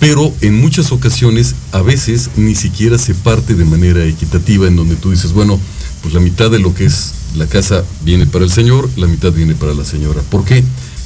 [0.00, 4.96] Pero en muchas ocasiones, a veces, ni siquiera se parte de manera equitativa en donde
[4.96, 5.58] tú dices, bueno,
[6.02, 9.32] pues la mitad de lo que es la casa viene para el señor, la mitad
[9.32, 10.20] viene para la señora.
[10.22, 10.62] ¿Por qué?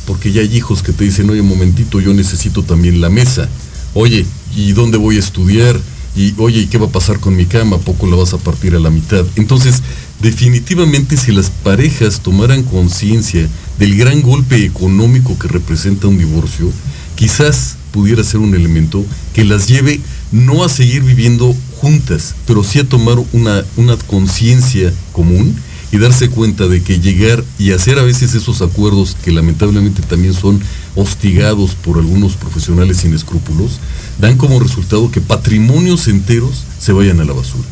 [0.06, 3.48] Porque ya hay hijos que te dicen, oye, un momentito, yo necesito también la mesa.
[3.94, 4.26] Oye,
[4.56, 5.78] ¿y dónde voy a estudiar?
[6.16, 7.78] Y oye, ¿y qué va a pasar con mi cama?
[7.78, 9.24] poco la vas a partir a la mitad?
[9.36, 9.82] Entonces,
[10.20, 13.48] definitivamente si las parejas tomaran conciencia
[13.78, 16.70] del gran golpe económico que representa un divorcio,
[17.14, 20.00] quizás pudiera ser un elemento que las lleve
[20.32, 25.56] no a seguir viviendo juntas, pero sí a tomar una, una conciencia común
[25.90, 30.34] y darse cuenta de que llegar y hacer a veces esos acuerdos que lamentablemente también
[30.34, 30.60] son
[30.96, 33.78] hostigados por algunos profesionales sin escrúpulos,
[34.20, 37.66] dan como resultado que patrimonios enteros se vayan a la basura.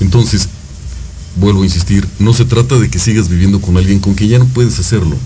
[0.00, 0.48] Entonces,
[1.40, 4.38] vuelvo a insistir, no se trata de que sigas viviendo con alguien con quien ya
[4.38, 5.16] no puedes hacerlo,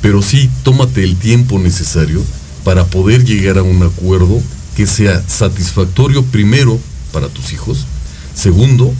[0.00, 2.22] pero sí tómate el tiempo necesario
[2.64, 4.40] para poder llegar a un acuerdo
[4.74, 6.78] que sea satisfactorio primero
[7.12, 7.86] para tus hijos,
[8.34, 8.92] segundo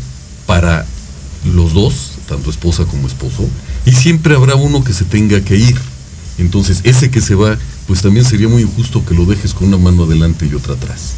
[0.46, 0.86] para
[1.54, 3.48] los dos, tanto esposa como esposo,
[3.86, 5.76] y siempre habrá uno que se tenga que ir.
[6.38, 9.78] Entonces, ese que se va, pues también sería muy injusto que lo dejes con una
[9.78, 11.12] mano adelante y otra atrás.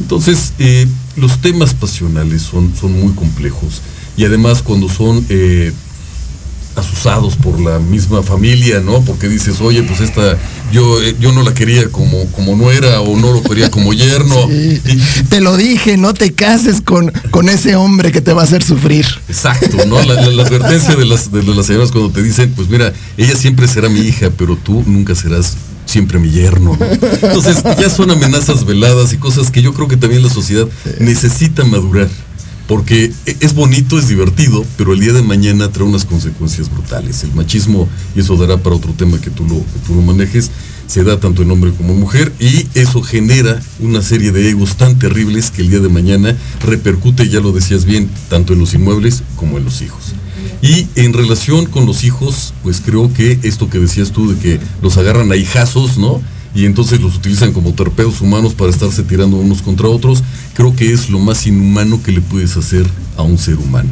[0.00, 0.86] Entonces, eh,
[1.16, 3.80] los temas pasionales son, son muy complejos
[4.16, 5.72] y además cuando son eh,
[6.76, 9.00] asusados por la misma familia, ¿no?
[9.02, 10.36] Porque dices, oye, pues esta,
[10.72, 13.92] yo, eh, yo no la quería como, como no era o no lo quería como
[13.92, 14.36] yerno.
[15.28, 18.62] te lo dije, no te cases con, con ese hombre que te va a hacer
[18.62, 19.06] sufrir.
[19.28, 20.02] Exacto, ¿no?
[20.02, 20.14] La,
[20.46, 24.00] advertencia de las, de las señoras cuando te dicen, pues mira, ella siempre será mi
[24.00, 25.56] hija, pero tú nunca serás
[25.86, 26.76] siempre mi yerno.
[27.22, 30.66] Entonces ya son amenazas veladas y cosas que yo creo que también la sociedad
[30.98, 32.08] necesita madurar
[32.66, 37.22] porque es bonito, es divertido, pero el día de mañana trae unas consecuencias brutales.
[37.22, 40.50] El machismo, y eso dará para otro tema que tú lo, tú lo manejes,
[40.86, 44.76] se da tanto en hombre como en mujer y eso genera una serie de egos
[44.76, 48.74] tan terribles que el día de mañana repercute, ya lo decías bien, tanto en los
[48.74, 50.14] inmuebles como en los hijos.
[50.62, 54.60] Y en relación con los hijos, pues creo que esto que decías tú de que
[54.80, 56.22] los agarran a hijazos, ¿no?
[56.56, 60.90] Y entonces los utilizan como torpedos humanos para estarse tirando unos contra otros, creo que
[60.90, 62.86] es lo más inhumano que le puedes hacer
[63.18, 63.90] a un ser humano.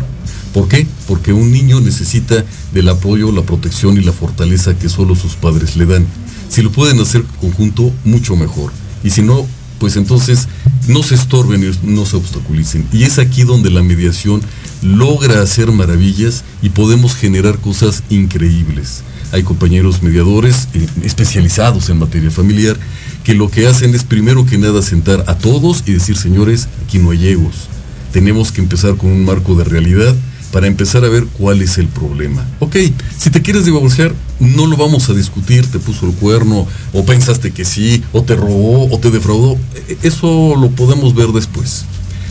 [0.55, 0.87] ¿Por qué?
[1.07, 2.43] Porque un niño necesita
[2.73, 6.07] del apoyo, la protección y la fortaleza que solo sus padres le dan.
[6.49, 8.73] Si lo pueden hacer conjunto, mucho mejor.
[9.03, 9.47] Y si no,
[9.79, 10.49] pues entonces
[10.89, 12.87] no se estorben y no se obstaculicen.
[12.95, 14.41] Y es aquí donde la mediación
[14.81, 19.03] logra hacer maravillas y podemos generar cosas increíbles
[19.35, 22.77] hay compañeros mediadores eh, especializados en materia familiar
[23.25, 26.99] que lo que hacen es primero que nada sentar a todos y decir, señores, aquí
[26.99, 27.69] no hay egos.
[28.13, 30.15] Tenemos que empezar con un marco de realidad
[30.53, 32.47] para empezar a ver cuál es el problema.
[32.61, 32.77] Ok,
[33.19, 37.51] si te quieres divorciar, no lo vamos a discutir, te puso el cuerno, o pensaste
[37.51, 39.59] que sí, o te robó, o te defraudó.
[39.89, 41.87] E, eso lo podemos ver después.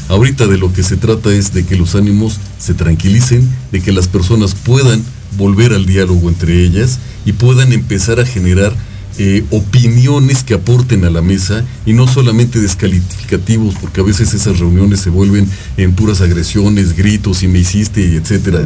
[0.07, 3.91] Ahorita de lo que se trata es de que los ánimos se tranquilicen, de que
[3.91, 5.03] las personas puedan
[5.38, 8.73] volver al diálogo entre ellas y puedan empezar a generar
[9.19, 14.57] eh, opiniones que aporten a la mesa y no solamente descalificativos, porque a veces esas
[14.57, 18.65] reuniones se vuelven en puras agresiones, gritos y me hiciste, etcétera.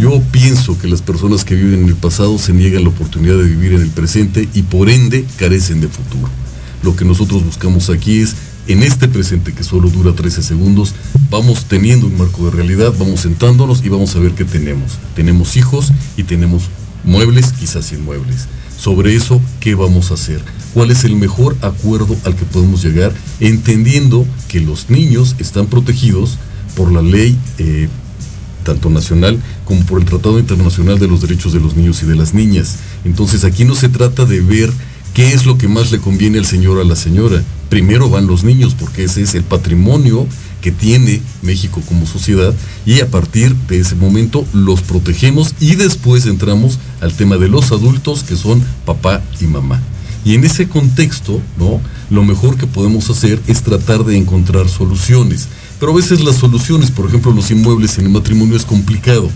[0.00, 3.48] Yo pienso que las personas que viven en el pasado se niegan la oportunidad de
[3.48, 6.30] vivir en el presente y por ende carecen de futuro.
[6.84, 8.36] Lo que nosotros buscamos aquí es
[8.68, 10.94] en este presente que solo dura 13 segundos,
[11.30, 14.98] vamos teniendo un marco de realidad, vamos sentándonos y vamos a ver qué tenemos.
[15.16, 16.64] Tenemos hijos y tenemos
[17.04, 18.46] muebles, quizás inmuebles
[18.78, 20.40] sobre eso qué vamos a hacer,
[20.72, 26.38] cuál es el mejor acuerdo al que podemos llegar, entendiendo que los niños están protegidos
[26.76, 27.88] por la ley eh,
[28.62, 32.14] tanto nacional como por el Tratado Internacional de los Derechos de los Niños y de
[32.14, 32.76] las Niñas.
[33.04, 34.70] Entonces aquí no se trata de ver
[35.12, 37.42] qué es lo que más le conviene al señor o a la señora.
[37.68, 40.26] Primero van los niños porque ese es el patrimonio
[40.60, 42.54] que tiene México como sociedad
[42.84, 47.70] y a partir de ese momento los protegemos y después entramos al tema de los
[47.70, 49.80] adultos que son papá y mamá.
[50.24, 51.80] Y en ese contexto, ¿no?
[52.10, 55.48] Lo mejor que podemos hacer es tratar de encontrar soluciones.
[55.78, 59.30] Pero a veces las soluciones, por ejemplo, los inmuebles en el matrimonio es complicado.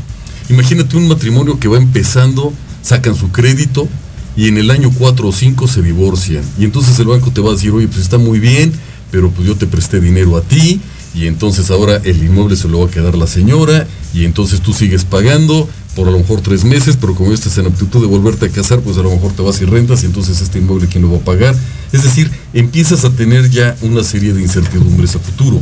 [0.51, 2.53] Imagínate un matrimonio que va empezando,
[2.83, 3.89] sacan su crédito
[4.37, 6.45] y en el año 4 o 5 se divorcian.
[6.59, 8.73] Y entonces el banco te va a decir, oye, pues está muy bien,
[9.11, 10.81] pero pues yo te presté dinero a ti,
[11.15, 14.73] y entonces ahora el inmueble se lo va a quedar la señora y entonces tú
[14.73, 18.47] sigues pagando por a lo mejor tres meses, pero como estás en aptitud de volverte
[18.47, 21.03] a casar, pues a lo mejor te vas y rentas y entonces este inmueble quién
[21.03, 21.55] lo va a pagar.
[21.93, 25.61] Es decir, empiezas a tener ya una serie de incertidumbres a futuro.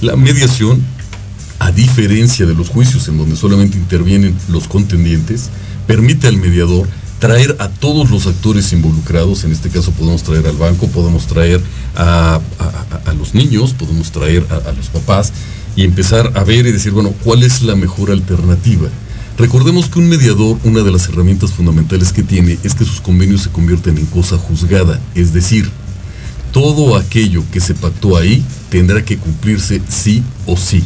[0.00, 0.82] La mediación,
[1.60, 5.48] a diferencia de los juicios en donde solamente intervienen los contendientes,
[5.86, 6.88] permite al mediador
[7.18, 11.60] traer a todos los actores involucrados, en este caso podemos traer al banco, podemos traer
[11.96, 12.40] a,
[13.18, 15.32] los niños, podemos traer a, los papás
[15.74, 18.88] y empezar a ver y decir, bueno, ¿cuál es la mejor alternativa?
[19.36, 23.42] Recordemos que un mediador, una de las herramientas fundamentales que tiene es que sus convenios
[23.42, 25.70] se convierten en cosa juzgada, es decir,
[26.52, 30.84] todo aquello que se pactó ahí tendrá que cumplirse sí o sí.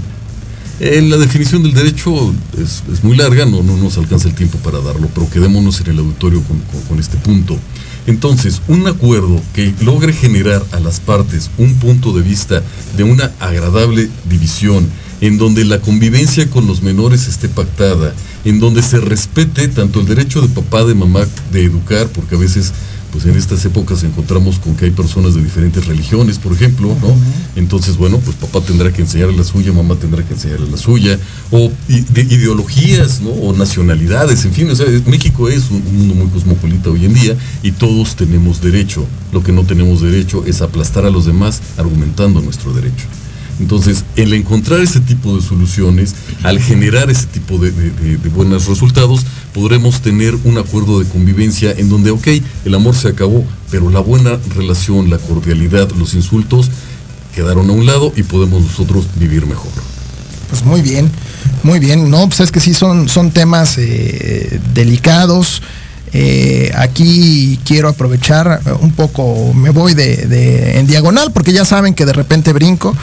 [0.84, 4.80] Eh, la definición del derecho es, muy larga, no, no, nos alcanza el tiempo para
[4.80, 6.42] darlo, pero quedémonos en el auditorio
[6.88, 7.56] con, este punto.
[8.08, 12.64] Entonces, un acuerdo que logre generar a las partes un punto de vista
[12.96, 14.88] de una agradable división,
[15.20, 18.12] en donde la convivencia con los menores esté pactada,
[18.44, 21.20] en donde se respete tanto el derecho de papá, de mamá,
[21.52, 22.72] de educar, porque a veces
[23.12, 27.14] pues en estas épocas encontramos con que hay personas de diferentes religiones, por ejemplo, ¿no?
[27.54, 31.18] Entonces, bueno, pues papá tendrá que enseñarle la suya, mamá tendrá que enseñarle la suya,
[31.50, 33.30] o de ideologías, ¿no?
[33.30, 37.36] O nacionalidades, en fin, o sea, México es un, mundo muy cosmopolita hoy en día
[37.62, 39.06] y todos tenemos derecho.
[39.30, 43.04] Lo que no tenemos derecho es aplastar a los demás argumentando nuestro derecho.
[43.62, 47.70] Entonces, el encontrar ese tipo de soluciones, al generar ese tipo de,
[48.34, 52.26] buenos resultados, podremos tener un acuerdo de convivencia en donde, ok,
[52.64, 56.70] el amor se acabó, pero la buena relación, la cordialidad, los insultos
[57.36, 59.70] quedaron a un lado y podemos nosotros vivir mejor.
[60.50, 61.08] Pues muy bien,
[61.62, 62.10] muy bien.
[62.10, 65.62] No, pues es que sí son, son temas eh, delicados.
[66.14, 72.04] Eh, aquí quiero aprovechar un poco, me voy de, en diagonal porque ya saben que
[72.04, 72.94] de repente brinco,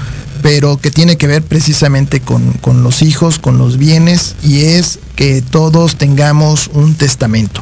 [0.42, 5.42] pero que tiene que ver precisamente con, los hijos, con los bienes, y es que
[5.42, 7.62] todos tengamos un testamento.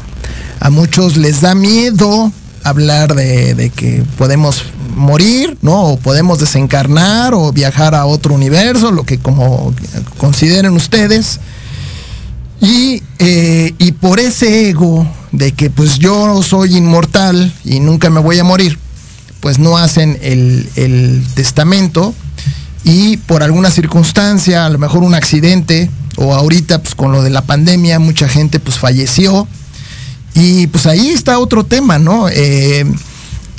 [0.60, 2.32] A muchos les da miedo
[2.64, 4.64] hablar de, que podemos
[4.96, 5.84] morir, ¿no?
[5.86, 9.74] O podemos desencarnar o viajar a otro universo, lo que como
[10.18, 11.40] consideren ustedes.
[12.60, 18.20] Y, eh, y por ese ego de que pues yo soy inmortal y nunca me
[18.20, 18.80] voy a morir,
[19.40, 22.16] pues no hacen el, el testamento
[22.88, 27.30] y por alguna circunstancia, a lo mejor un accidente, o ahorita pues con lo de
[27.30, 29.46] la pandemia, mucha gente pues falleció.
[30.34, 32.30] Y pues ahí está otro tema, ¿no?
[32.30, 32.86] Eh,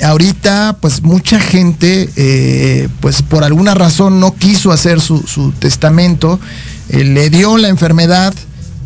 [0.01, 6.39] ahorita pues mucha gente eh, pues por alguna razón no quiso hacer su, testamento,
[6.89, 8.33] eh, le dio la enfermedad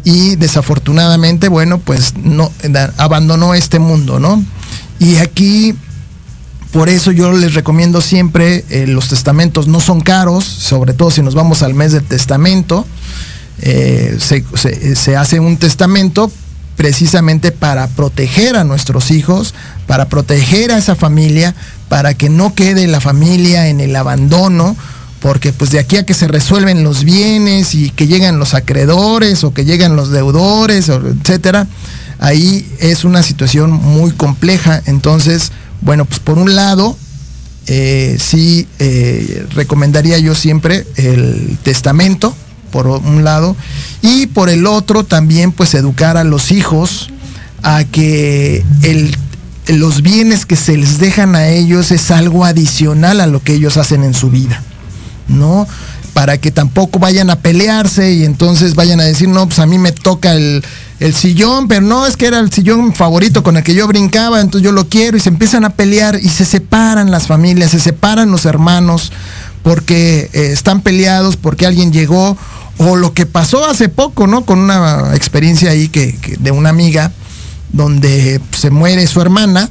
[0.03, 2.51] y desafortunadamente, bueno, pues no
[2.97, 4.43] abandonó este mundo, ¿no?
[4.99, 5.73] Y aquí
[6.73, 11.21] por eso yo les recomiendo siempre, eh, los testamentos no son caros, sobre todo si
[11.21, 12.87] nos vamos al mes del testamento.
[13.61, 16.31] Eh, se, hace un testamento
[16.75, 19.53] precisamente para proteger a nuestros hijos,
[19.85, 21.53] para proteger a esa familia,
[21.89, 24.75] para que no quede la familia en el abandono,
[25.19, 29.43] porque pues de aquí a que se resuelven los bienes y que llegan los acreedores
[29.43, 31.67] o que llegan los deudores, etcétera,
[32.17, 34.81] ahí es una situación muy compleja.
[34.87, 35.51] Entonces,
[35.83, 36.97] bueno, pues por un lado,
[37.67, 42.35] eh, sí eh, recomendaría yo siempre el testamento,
[42.71, 43.55] por un lado,
[44.01, 47.11] y por el otro también pues educar a los hijos
[47.61, 48.63] a que
[49.67, 53.77] los bienes que se les dejan a ellos es algo adicional a lo que ellos
[53.77, 54.61] hacen en su vida,
[55.27, 55.67] ¿no?
[56.13, 59.77] Para que tampoco vayan a pelearse y entonces vayan a decir, no, pues a mí
[59.77, 60.63] me toca el,
[61.03, 64.39] el sillón, pero no es que era el sillón favorito con el que yo brincaba,
[64.39, 67.79] entonces yo lo quiero y se empiezan a pelear y se separan las familias, se
[67.81, 69.11] separan los hermanos
[69.63, 72.37] porque eh, están peleados, porque alguien llegó,
[72.77, 74.45] o lo que pasó hace poco, ¿no?
[74.45, 77.11] Con una experiencia ahí que, de una amiga,
[77.73, 79.69] donde se muere su hermana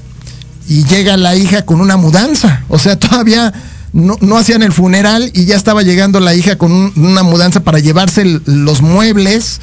[0.68, 3.55] y llega la hija con una mudanza, o sea, todavía
[3.95, 8.41] no, hacían el funeral y ya estaba llegando la hija con una mudanza para llevarse
[8.45, 9.61] los muebles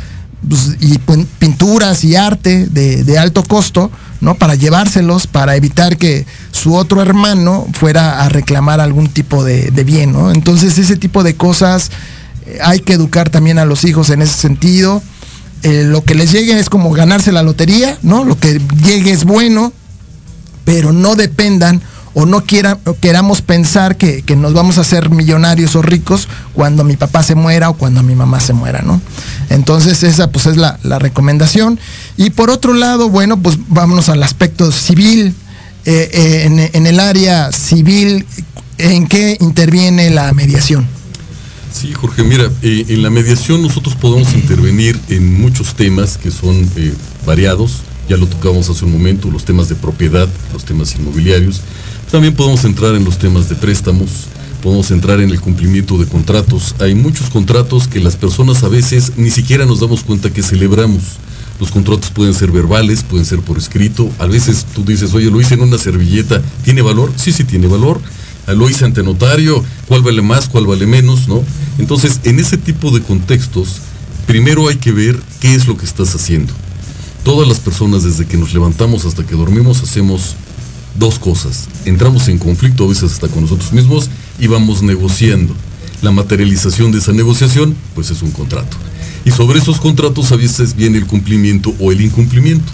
[0.48, 0.98] pues, y
[1.40, 4.36] pinturas y arte de, alto costo, ¿no?
[4.36, 10.14] Para llevárselos, para evitar que su otro hermano fuera a reclamar algún tipo de, bien,
[10.14, 10.32] ¿no?
[10.32, 11.92] Entonces ese tipo de cosas
[12.46, 15.02] eh, hay que educar también a los hijos en ese sentido.
[15.64, 18.24] Eh, lo que les llegue es como ganarse la lotería, ¿no?
[18.24, 19.74] Lo que llegue es bueno,
[20.64, 21.82] pero no dependan
[22.14, 26.96] o no quiera, queramos pensar que, nos vamos a hacer millonarios o ricos cuando mi
[26.96, 29.02] papá se muera o cuando mi mamá se muera, ¿no?
[29.50, 31.80] Entonces esa pues es la, recomendación.
[32.18, 35.34] Y por otro lado, bueno, pues vámonos al aspecto civil.
[35.86, 38.26] Eh, eh, en, el área civil,
[38.78, 40.86] ¿en qué interviene la mediación?
[41.74, 46.70] Sí, Jorge, mira, eh, en la mediación nosotros podemos intervenir en muchos temas que son
[47.26, 51.62] variados, ya lo tocamos hace un momento, los temas de propiedad, los temas inmobiliarios,
[52.12, 54.10] también podemos entrar en los temas de préstamos,
[54.64, 56.76] podemos entrar en el cumplimiento de contratos.
[56.80, 61.04] Hay muchos contratos que las personas a veces ni siquiera nos damos cuenta que celebramos.
[61.60, 64.10] Los contratos pueden ser verbales, pueden ser por escrito.
[64.18, 67.12] A veces tú dices, oye, lo hice en una servilleta, ¿tiene valor?
[67.16, 68.02] Sí, sí, tiene valor.
[68.48, 71.28] Ah, lo hice ante notario, ¿cuál vale más, cuál vale menos?
[71.28, 71.44] ¿no?
[71.78, 73.82] Entonces, en ese tipo de contextos,
[74.26, 76.54] primero hay que ver qué es lo que estás haciendo.
[77.24, 80.36] Todas las personas, desde que nos levantamos hasta que dormimos, hacemos
[80.96, 81.68] dos cosas.
[81.86, 84.10] Entramos en conflicto a veces hasta con nosotros mismos
[84.40, 85.56] y vamos negociando.
[86.02, 88.78] La materialización de esa negociación, pues es un contrato.
[89.26, 92.72] Y sobre esos contratos a veces viene el cumplimiento o el incumplimiento.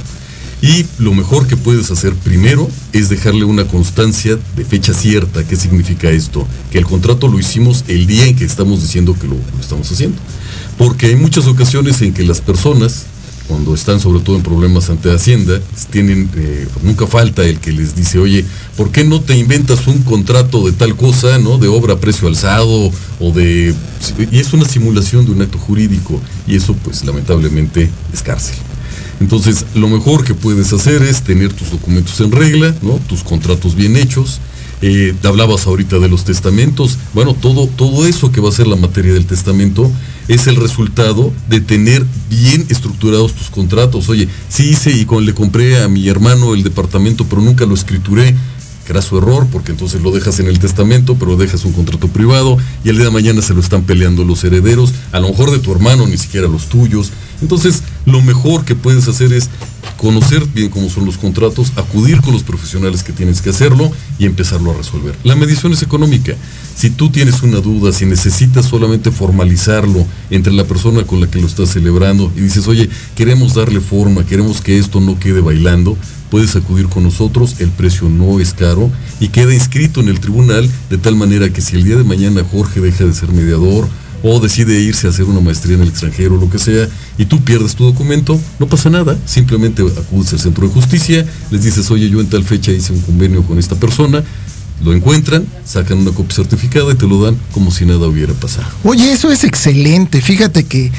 [0.61, 5.45] Y lo mejor que puedes hacer primero es dejarle una constancia de fecha cierta.
[5.45, 6.47] ¿Qué significa esto?
[6.71, 10.17] Que el contrato lo hicimos el día en que estamos diciendo que lo, estamos haciendo.
[10.77, 13.05] Porque hay muchas ocasiones en que las personas
[13.47, 15.59] cuando están sobre todo en problemas ante Hacienda,
[15.91, 20.01] tienen, eh, nunca falta el que les dice, oye, ¿por qué no te inventas un
[20.03, 21.57] contrato de tal cosa, ¿no?
[21.57, 23.73] De obra a precio alzado o de...
[24.31, 28.55] Y es una simulación de un acto jurídico y eso pues lamentablemente es cárcel.
[29.19, 32.99] Entonces, lo mejor que puedes hacer es tener tus documentos en regla, ¿no?
[33.07, 34.39] Tus contratos bien hechos.
[34.81, 36.97] Eh, hablabas ahorita de los testamentos.
[37.13, 39.89] Bueno, todo, todo eso que va a ser la materia del testamento
[40.27, 44.09] es el resultado de tener bien estructurados tus contratos.
[44.09, 47.75] Oye, sí hice y con, le compré a mi hermano el departamento, pero nunca lo
[47.75, 48.35] escrituré.
[48.85, 52.07] Que era su error, porque entonces lo dejas en el testamento, pero dejas un contrato
[52.07, 55.49] privado y el día de mañana se lo están peleando los herederos, a lo mejor
[55.49, 57.11] de tu hermano, ni siquiera los tuyos.
[57.41, 59.49] Entonces, lo mejor que puedes hacer es
[59.97, 64.25] conocer bien cómo son los contratos, acudir con los profesionales que tienes que hacerlo y
[64.25, 65.15] empezarlo a resolver.
[65.23, 66.35] La medición es económica.
[66.75, 71.39] Si tú tienes una duda, si necesitas solamente formalizarlo entre la persona con la que
[71.39, 75.97] lo estás celebrando y dices, oye, queremos darle forma, queremos que esto no quede bailando,
[76.29, 80.69] puedes acudir con nosotros, el precio no es caro y queda inscrito en el tribunal
[80.89, 83.87] de tal manera que si el día de mañana Jorge deja de ser mediador
[84.23, 86.87] o decide irse a hacer una maestría en el extranjero, lo que sea,
[87.17, 91.63] y tú pierdes tu documento, no pasa nada, simplemente acudes al centro de justicia, les
[91.63, 94.23] dices, oye, yo en tal fecha hice un convenio con esta persona,
[94.83, 98.67] lo encuentran, sacan una copia certificada y te lo dan como si nada hubiera pasado.
[98.83, 100.21] Oye, eso es excelente.
[100.21, 100.91] Fíjate que,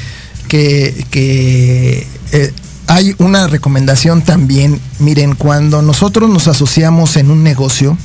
[0.47, 2.53] que, eh,
[2.87, 4.79] hay una recomendación también.
[4.99, 7.97] Miren, cuando nosotros nos asociamos en un negocio,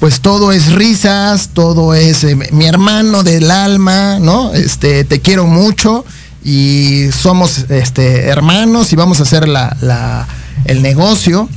[0.00, 4.52] pues todo es risas, todo es eh, mi hermano del alma, ¿no?
[4.52, 6.04] Este, te quiero mucho
[6.44, 10.28] y somos este, hermanos y vamos a hacer la,
[10.66, 11.48] el negocio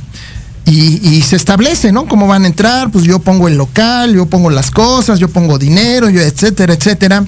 [0.64, 2.06] y, se establece, ¿no?
[2.06, 5.58] Cómo van a entrar, pues yo pongo el local, yo pongo las cosas, yo pongo
[5.58, 7.24] dinero, yo, etcétera, etcétera.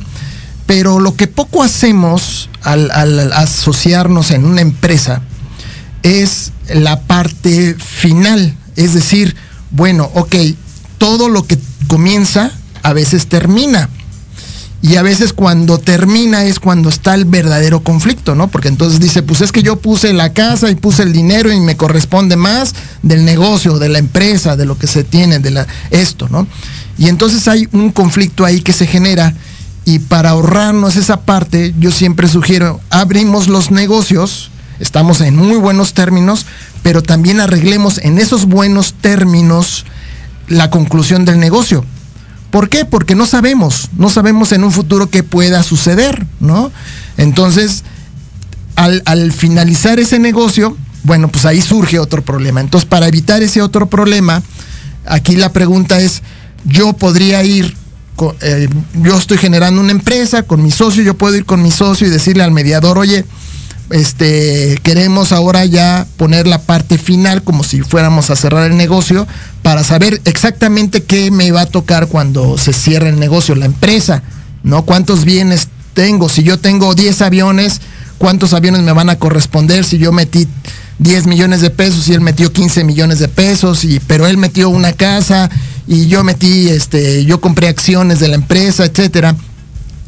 [0.66, 5.22] Pero lo que poco hacemos al, al asociarnos en una empresa
[6.04, 8.54] es la parte final.
[8.76, 9.34] Es decir,
[9.72, 10.36] bueno, ok,
[11.02, 12.52] todo lo que comienza
[12.84, 13.88] a veces termina.
[14.82, 18.46] Y a veces cuando termina es cuando está el verdadero conflicto, ¿no?
[18.46, 21.58] Porque entonces dice, pues es que yo puse la casa y puse el dinero y
[21.58, 25.66] me corresponde más del negocio, de la empresa, de lo que se tiene, de la,
[25.90, 26.46] esto, ¿no?
[26.96, 29.34] Y entonces hay un conflicto ahí que se genera
[29.84, 35.94] y para ahorrarnos esa parte, yo siempre sugiero, abrimos los negocios, estamos en muy buenos
[35.94, 36.46] términos,
[36.84, 39.84] pero también arreglemos en esos buenos términos
[40.48, 41.84] la conclusión del negocio.
[42.50, 42.84] ¿Por qué?
[42.84, 46.70] Porque no sabemos, no sabemos en un futuro qué pueda suceder, ¿no?
[47.16, 47.82] Entonces,
[48.76, 52.60] al, al, finalizar ese negocio, bueno, pues ahí surge otro problema.
[52.60, 54.42] Entonces, para evitar ese otro problema,
[55.06, 56.22] aquí la pregunta es,
[56.64, 57.74] yo podría ir,
[58.42, 58.68] eh,
[59.02, 62.10] yo estoy generando una empresa con mi socio, yo puedo ir con mi socio y
[62.10, 63.24] decirle al mediador, oye,
[63.90, 69.26] este, queremos ahora ya poner la parte final como si fuéramos a cerrar el negocio
[69.62, 74.22] para saber exactamente qué me va a tocar cuando se cierre el negocio, la empresa,
[74.62, 74.84] ¿no?
[74.84, 76.28] ¿Cuántos bienes tengo?
[76.28, 77.80] Si yo tengo 10 aviones,
[78.18, 79.84] ¿cuántos aviones me van a corresponder?
[79.84, 80.48] Si yo metí
[80.98, 84.68] 10 millones de pesos y él metió 15 millones de pesos, y, pero él metió
[84.68, 85.50] una casa
[85.86, 89.34] y yo metí, este, yo compré acciones de la empresa, etcétera.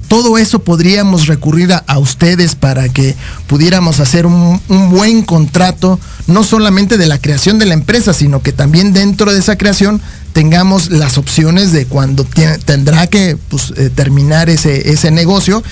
[0.08, 6.96] Todo eso podríamos recurrir a, ustedes para que pudiéramos hacer un, buen contrato, no solamente
[6.96, 10.00] de la creación de la empresa, sino que también dentro de esa creación
[10.32, 12.26] tengamos las opciones de cuando
[12.64, 15.62] tendrá que pues, eh, terminar ese, ese negocio,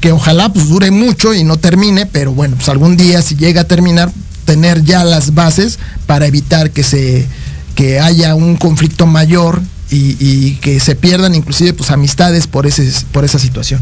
[0.00, 3.62] que ojalá pues dure mucho y no termine, pero bueno, pues algún día si llega
[3.62, 4.12] a terminar,
[4.44, 7.26] tener ya las bases para evitar que se
[7.74, 13.24] que haya un conflicto mayor y, que se pierdan inclusive pues amistades por ese por
[13.24, 13.80] esa situación.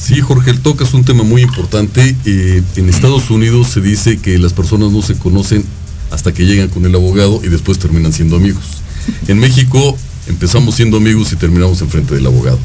[0.00, 2.16] Sí, Jorge, el toca es un tema muy importante.
[2.24, 5.62] Eh, en Estados Unidos se dice que las personas no se conocen
[6.10, 8.64] hasta que llegan con el abogado y después terminan siendo amigos.
[9.28, 9.96] En México
[10.26, 12.58] empezamos siendo amigos y terminamos enfrente del abogado.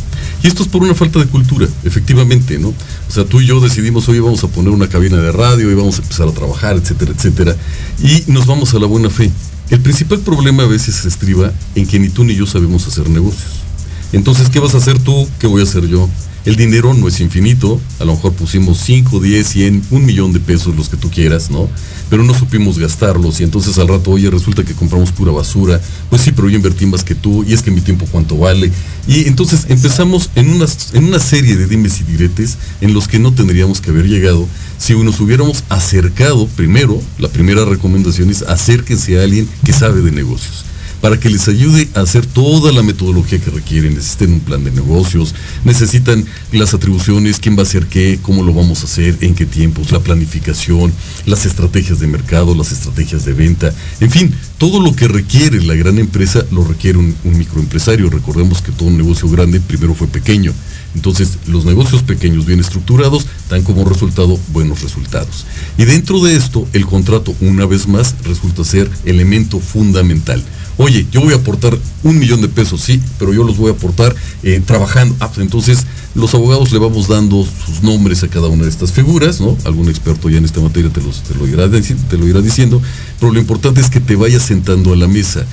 [0.44, 2.70] Y esto es por una falta de cultura, efectivamente, ¿no?
[2.70, 5.76] O sea, tú y yo decidimos, hoy vamos a poner una cabina de radio y
[5.76, 7.56] vamos a empezar a trabajar, etcétera, etcétera.
[8.02, 9.30] Y nos vamos a la buena fe.
[9.70, 13.65] El principal problema a veces estriba en que ni tú ni yo sabemos hacer negocios.
[14.14, 15.28] Entonces, ¿qué vas a hacer tú?
[15.40, 16.10] ¿Qué voy a hacer yo?
[16.46, 20.40] El dinero no es infinito, a lo mejor pusimos 5, 10, 100, un millón de
[20.40, 21.68] pesos, los que tú quieras, ¿no?
[22.08, 25.82] Pero no supimos gastarlos y entonces al rato, oye, resulta que compramos pura basura,
[26.12, 28.72] pues sí, pero yo invertí más que tú y es que mi tiempo cuánto vale.
[29.08, 33.18] Y entonces empezamos en una, en una serie de dimes y diretes en los que
[33.18, 34.48] no tendríamos que haber llegado
[34.78, 40.12] si nos hubiéramos acercado primero, la primera recomendación es acérquense a alguien que sabe de
[40.12, 40.64] negocios
[41.06, 43.94] para que les ayude a hacer toda la metodología que requieren.
[43.94, 48.56] Necesitan un plan de negocios, necesitan las atribuciones, quién va a hacer qué, cómo lo
[48.56, 50.92] vamos a hacer, en qué tiempos, la planificación,
[51.28, 55.76] las estrategias de mercado, las estrategias de venta, en fin, todo lo que requiere la
[55.76, 58.10] gran empresa lo requiere un, microempresario.
[58.10, 60.54] Recordemos que todo un negocio grande primero fue pequeño.
[60.96, 65.46] Entonces, los negocios pequeños bien estructurados dan como resultado buenos resultados.
[65.78, 70.44] Y dentro de esto, el contrato, una vez más, resulta ser elemento fundamental
[70.78, 73.74] oye, yo voy a aportar un millón de pesos, sí, pero yo los voy a
[73.74, 75.16] aportar eh, trabajando.
[75.20, 78.92] Ah, pues entonces los abogados le vamos dando sus nombres a cada una de estas
[78.92, 79.58] figuras, ¿no?
[79.66, 82.82] Algún experto ya en esta materia te, los, te, lo, irá, te lo irá diciendo,
[83.20, 85.46] pero lo importante es que te vayas sentando a la mesa.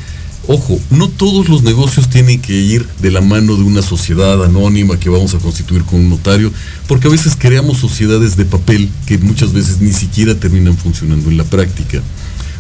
[0.48, 4.98] Ojo, no todos los negocios tienen que ir de la mano de una sociedad anónima
[4.98, 6.52] que vamos a constituir con un notario,
[6.88, 11.38] porque a veces creamos sociedades de papel que muchas veces ni siquiera terminan funcionando en
[11.38, 12.02] la práctica.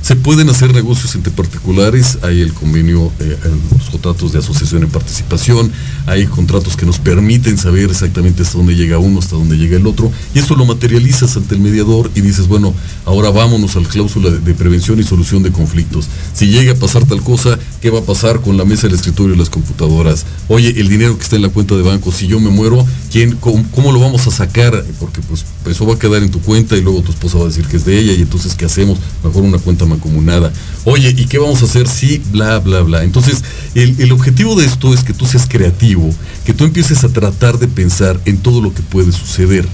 [0.02, 3.38] Se pueden hacer negocios entre particulares, hay el convenio, eh,
[3.72, 5.70] los contratos de asociación en participación,
[6.06, 9.86] hay contratos que nos permiten saber exactamente hasta dónde llega uno, hasta dónde llega el
[9.86, 12.74] otro, y eso lo materializas ante el mediador y dices, bueno,
[13.06, 16.08] ahora vámonos a la cláusula de, prevención y solución de conflictos.
[16.34, 19.36] Si llega a pasar tal cosa, ¿qué va a pasar con la mesa del escritorio
[19.36, 20.26] y las computadoras?
[20.48, 23.36] Oye, el dinero que está en la cuenta de banco, si yo me muero, ¿quién,
[23.36, 24.84] cómo, lo vamos a sacar?
[24.98, 27.48] Porque pues eso va a quedar en tu cuenta y luego tu esposa va a
[27.48, 28.98] decir que es de ella y entonces ¿qué hacemos?
[29.22, 30.52] Mejor una cuenta mancomunada.
[30.84, 31.88] Oye, ¿y qué vamos a hacer?
[31.88, 33.04] Sí, bla, bla, bla.
[33.04, 33.42] Entonces,
[33.74, 36.10] el, objetivo de esto es que tú seas creativo,
[36.44, 39.66] que tú empieces a tratar de pensar en todo lo que puede suceder.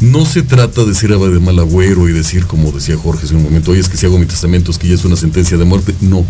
[0.00, 3.42] No se trata de ser de mal agüero y decir, como decía Jorge hace un
[3.42, 5.64] momento, oye, es que si hago mi testamento es que ya es una sentencia de
[5.64, 5.94] muerte.
[6.00, 6.24] No.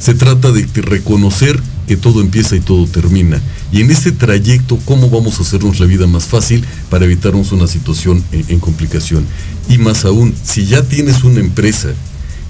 [0.00, 3.40] Se trata de reconocer que todo empieza y todo termina.
[3.72, 7.66] Y en ese trayecto, ¿cómo vamos a hacernos la vida más fácil para evitarnos una
[7.66, 9.24] situación en complicación?
[9.68, 11.88] Y más aún, si ya tienes una empresa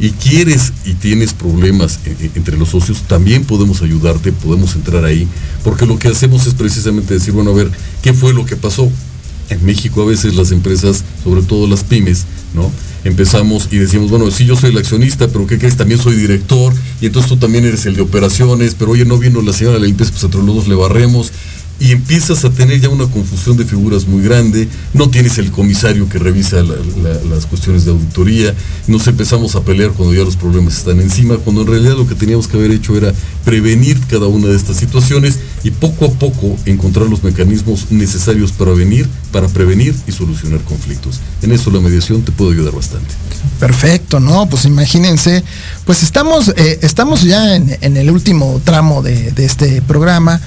[0.00, 2.00] y quieres y tienes problemas
[2.34, 5.26] entre los socios, también podemos ayudarte, podemos entrar ahí,
[5.64, 7.70] porque lo que hacemos es precisamente decir, bueno, a ver,
[8.02, 8.90] ¿qué fue lo que pasó?
[9.50, 12.24] En México a veces las empresas, sobre todo las pymes,
[12.54, 12.70] ¿no?
[13.08, 15.78] Empezamos y decimos, bueno, sí, yo soy el accionista, pero ¿qué crees?
[15.78, 19.40] También soy director, y entonces tú también eres el de operaciones, pero oye, no vino
[19.40, 21.32] la señora de la limpieza, pues entre los dos le barremos.
[21.80, 26.08] Y empiezas a tener ya una confusión de figuras muy grande, no tienes el comisario
[26.08, 28.54] que revisa las cuestiones de auditoría,
[28.86, 32.14] nos empezamos a pelear cuando ya los problemas están encima, cuando en realidad lo que
[32.14, 33.12] teníamos que haber hecho era
[33.44, 38.72] prevenir cada una de estas situaciones y poco a poco encontrar los mecanismos necesarios para
[38.72, 41.20] venir, para prevenir y solucionar conflictos.
[41.42, 43.14] En eso la mediación te puede ayudar bastante.
[43.60, 44.48] Perfecto, ¿no?
[44.48, 45.44] Pues imagínense,
[45.84, 50.40] pues estamos, eh, estamos ya en, el último tramo de, de este programa.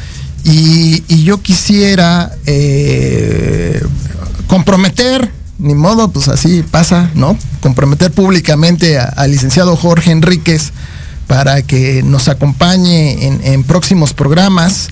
[0.43, 3.81] Y, yo quisiera eh,
[4.47, 7.37] comprometer, ni modo, pues así pasa, ¿no?
[7.61, 10.71] Comprometer públicamente al licenciado Jorge Enríquez
[11.27, 14.89] para que nos acompañe en, próximos programas,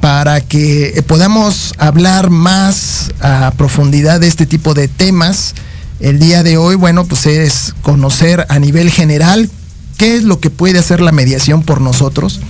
[0.00, 5.54] para que podamos hablar más a profundidad de este tipo de temas.
[6.00, 9.50] El día de hoy, bueno, pues es conocer a nivel general
[9.98, 12.40] qué es lo que puede hacer la mediación por nosotros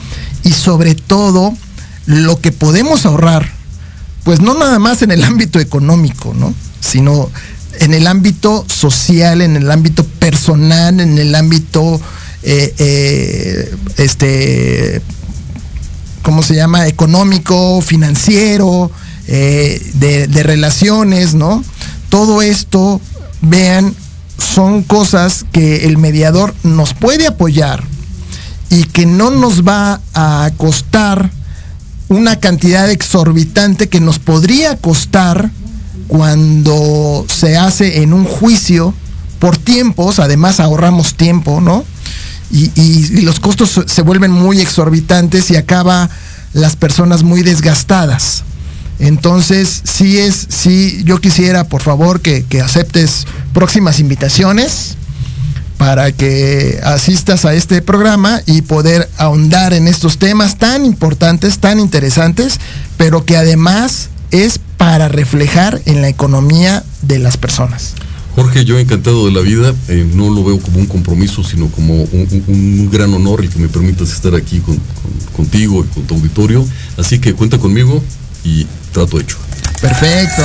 [0.43, 1.53] y sobre todo
[2.07, 3.53] lo que podemos ahorrar,
[4.25, 6.55] pues no nada más en el ámbito económico, ¿no?
[6.81, 7.31] Sino
[7.81, 12.01] en el ámbito social, en el ámbito personal, en el ámbito,
[12.43, 15.03] eh, eh, este,
[16.23, 16.87] ¿cómo se llama?
[16.87, 18.91] Económico, financiero,
[19.27, 21.63] eh, de, de relaciones, ¿no?
[22.09, 23.01] Todo esto,
[23.43, 23.95] vean,
[24.39, 27.85] son cosas que el mediador nos puede apoyar
[28.71, 31.31] y que no nos va a costar
[32.09, 35.51] una cantidad exorbitante que nos podría costar
[36.09, 38.95] cuando se hace en un juicio
[39.39, 41.85] por tiempos, además ahorramos tiempo, ¿no?
[42.51, 46.09] Y, los costos se vuelven muy exorbitantes y acaba
[46.53, 48.45] las personas muy desgastadas.
[48.99, 54.97] Entonces, sí es, sí, yo quisiera, por favor, que, que aceptes próximas invitaciones
[55.79, 61.79] para que asistas a este programa y poder ahondar en estos temas tan importantes, tan
[61.81, 62.59] interesantes,
[62.97, 67.95] pero que además es para reflejar en la economía de las personas.
[68.35, 72.03] Jorge, yo encantado de la vida, eh, no lo veo como un compromiso, sino como
[72.03, 74.63] un, gran honor el que me permitas estar aquí
[75.35, 76.67] contigo y con tu auditorio.
[76.99, 78.03] Así que cuenta conmigo
[78.45, 79.39] y trato hecho.
[79.81, 80.43] Perfecto.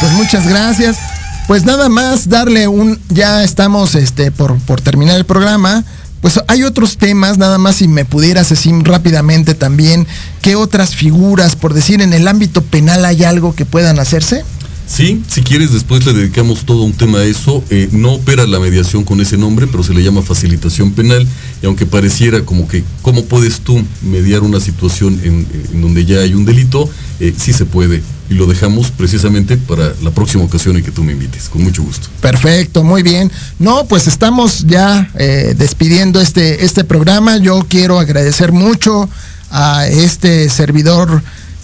[0.00, 1.09] Pues muchas gracias.
[1.50, 5.82] Pues nada más darle un, ya estamos este, por, por terminar el programa.
[6.20, 10.06] Pues hay otros temas, nada más si me pudieras decir rápidamente también,
[10.42, 14.44] ¿qué otras figuras, por decir, en el ámbito penal hay algo que puedan hacerse?
[14.86, 17.64] Sí, si quieres después le dedicamos todo un tema a eso.
[17.70, 21.26] Eh, no opera la mediación con ese nombre, pero se le llama facilitación penal.
[21.64, 26.32] Y aunque pareciera como que, ¿cómo puedes tú mediar una situación en, donde ya hay
[26.32, 26.88] un delito?
[27.18, 28.02] Eh, sí se puede.
[28.30, 31.48] Y lo dejamos precisamente para la próxima ocasión en que tú me invites.
[31.48, 32.08] Con mucho gusto.
[32.20, 33.30] Perfecto, muy bien.
[33.58, 37.36] No, pues estamos ya eh, despidiendo este, este programa.
[37.36, 39.10] Yo quiero agradecer mucho
[39.50, 41.22] a este servidor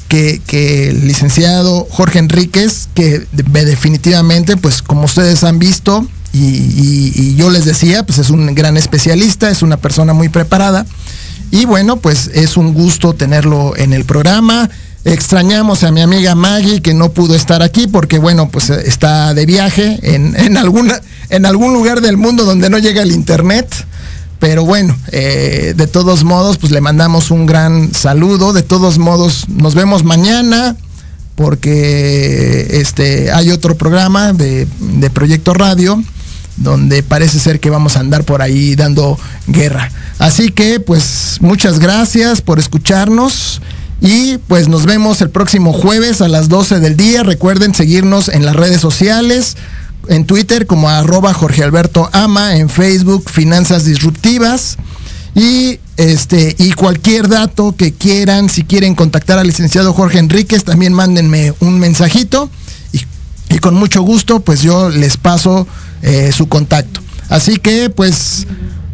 [0.08, 7.64] que, el licenciado Jorge Enríquez, que definitivamente, pues como ustedes han visto, y, yo les
[7.64, 10.86] decía, pues es un gran especialista, es una persona muy preparada.
[11.50, 14.68] Y bueno, pues es un gusto tenerlo en el programa.
[15.06, 19.46] Extrañamos a mi amiga Maggie que no pudo estar aquí porque bueno, pues está de
[19.46, 23.72] viaje en, en, alguna, en algún lugar del mundo donde no llega el internet.
[24.40, 28.52] Pero bueno, eh, de todos modos, pues le mandamos un gran saludo.
[28.52, 30.76] De todos modos, nos vemos mañana
[31.36, 36.02] porque este, hay otro programa de, de Proyecto Radio
[36.56, 39.92] donde parece ser que vamos a andar por ahí dando guerra.
[40.18, 43.60] Así que pues muchas gracias por escucharnos
[44.00, 47.22] y pues nos vemos el próximo jueves a las 12 del día.
[47.22, 49.56] Recuerden seguirnos en las redes sociales
[50.08, 54.76] en Twitter como arroba Jorge Alberto Ama, en Facebook Finanzas Disruptivas.
[55.34, 60.92] Y este, y cualquier dato que quieran, si quieren contactar al licenciado Jorge Enríquez, también
[60.92, 62.50] mándenme un mensajito
[62.92, 65.66] y, con mucho gusto, pues yo les paso
[66.02, 67.00] eh, su contacto.
[67.28, 68.46] Así que, pues,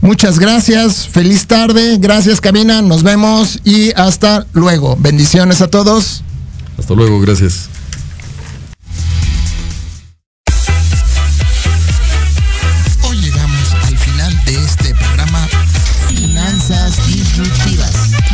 [0.03, 4.97] muchas gracias, feliz tarde, gracias cabina, nos vemos y hasta luego.
[4.99, 6.23] Bendiciones a todos.
[6.79, 7.71] Hasta luego, gracias.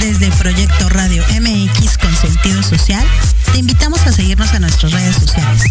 [0.00, 3.04] Desde Proyecto Radio MX con sentido social,
[3.52, 5.62] te invitamos a seguirnos en nuestras redes sociales.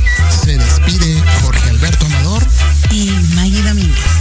[0.43, 2.43] Se despide Jorge Alberto Amador
[2.91, 4.16] y Maggie Domínguez.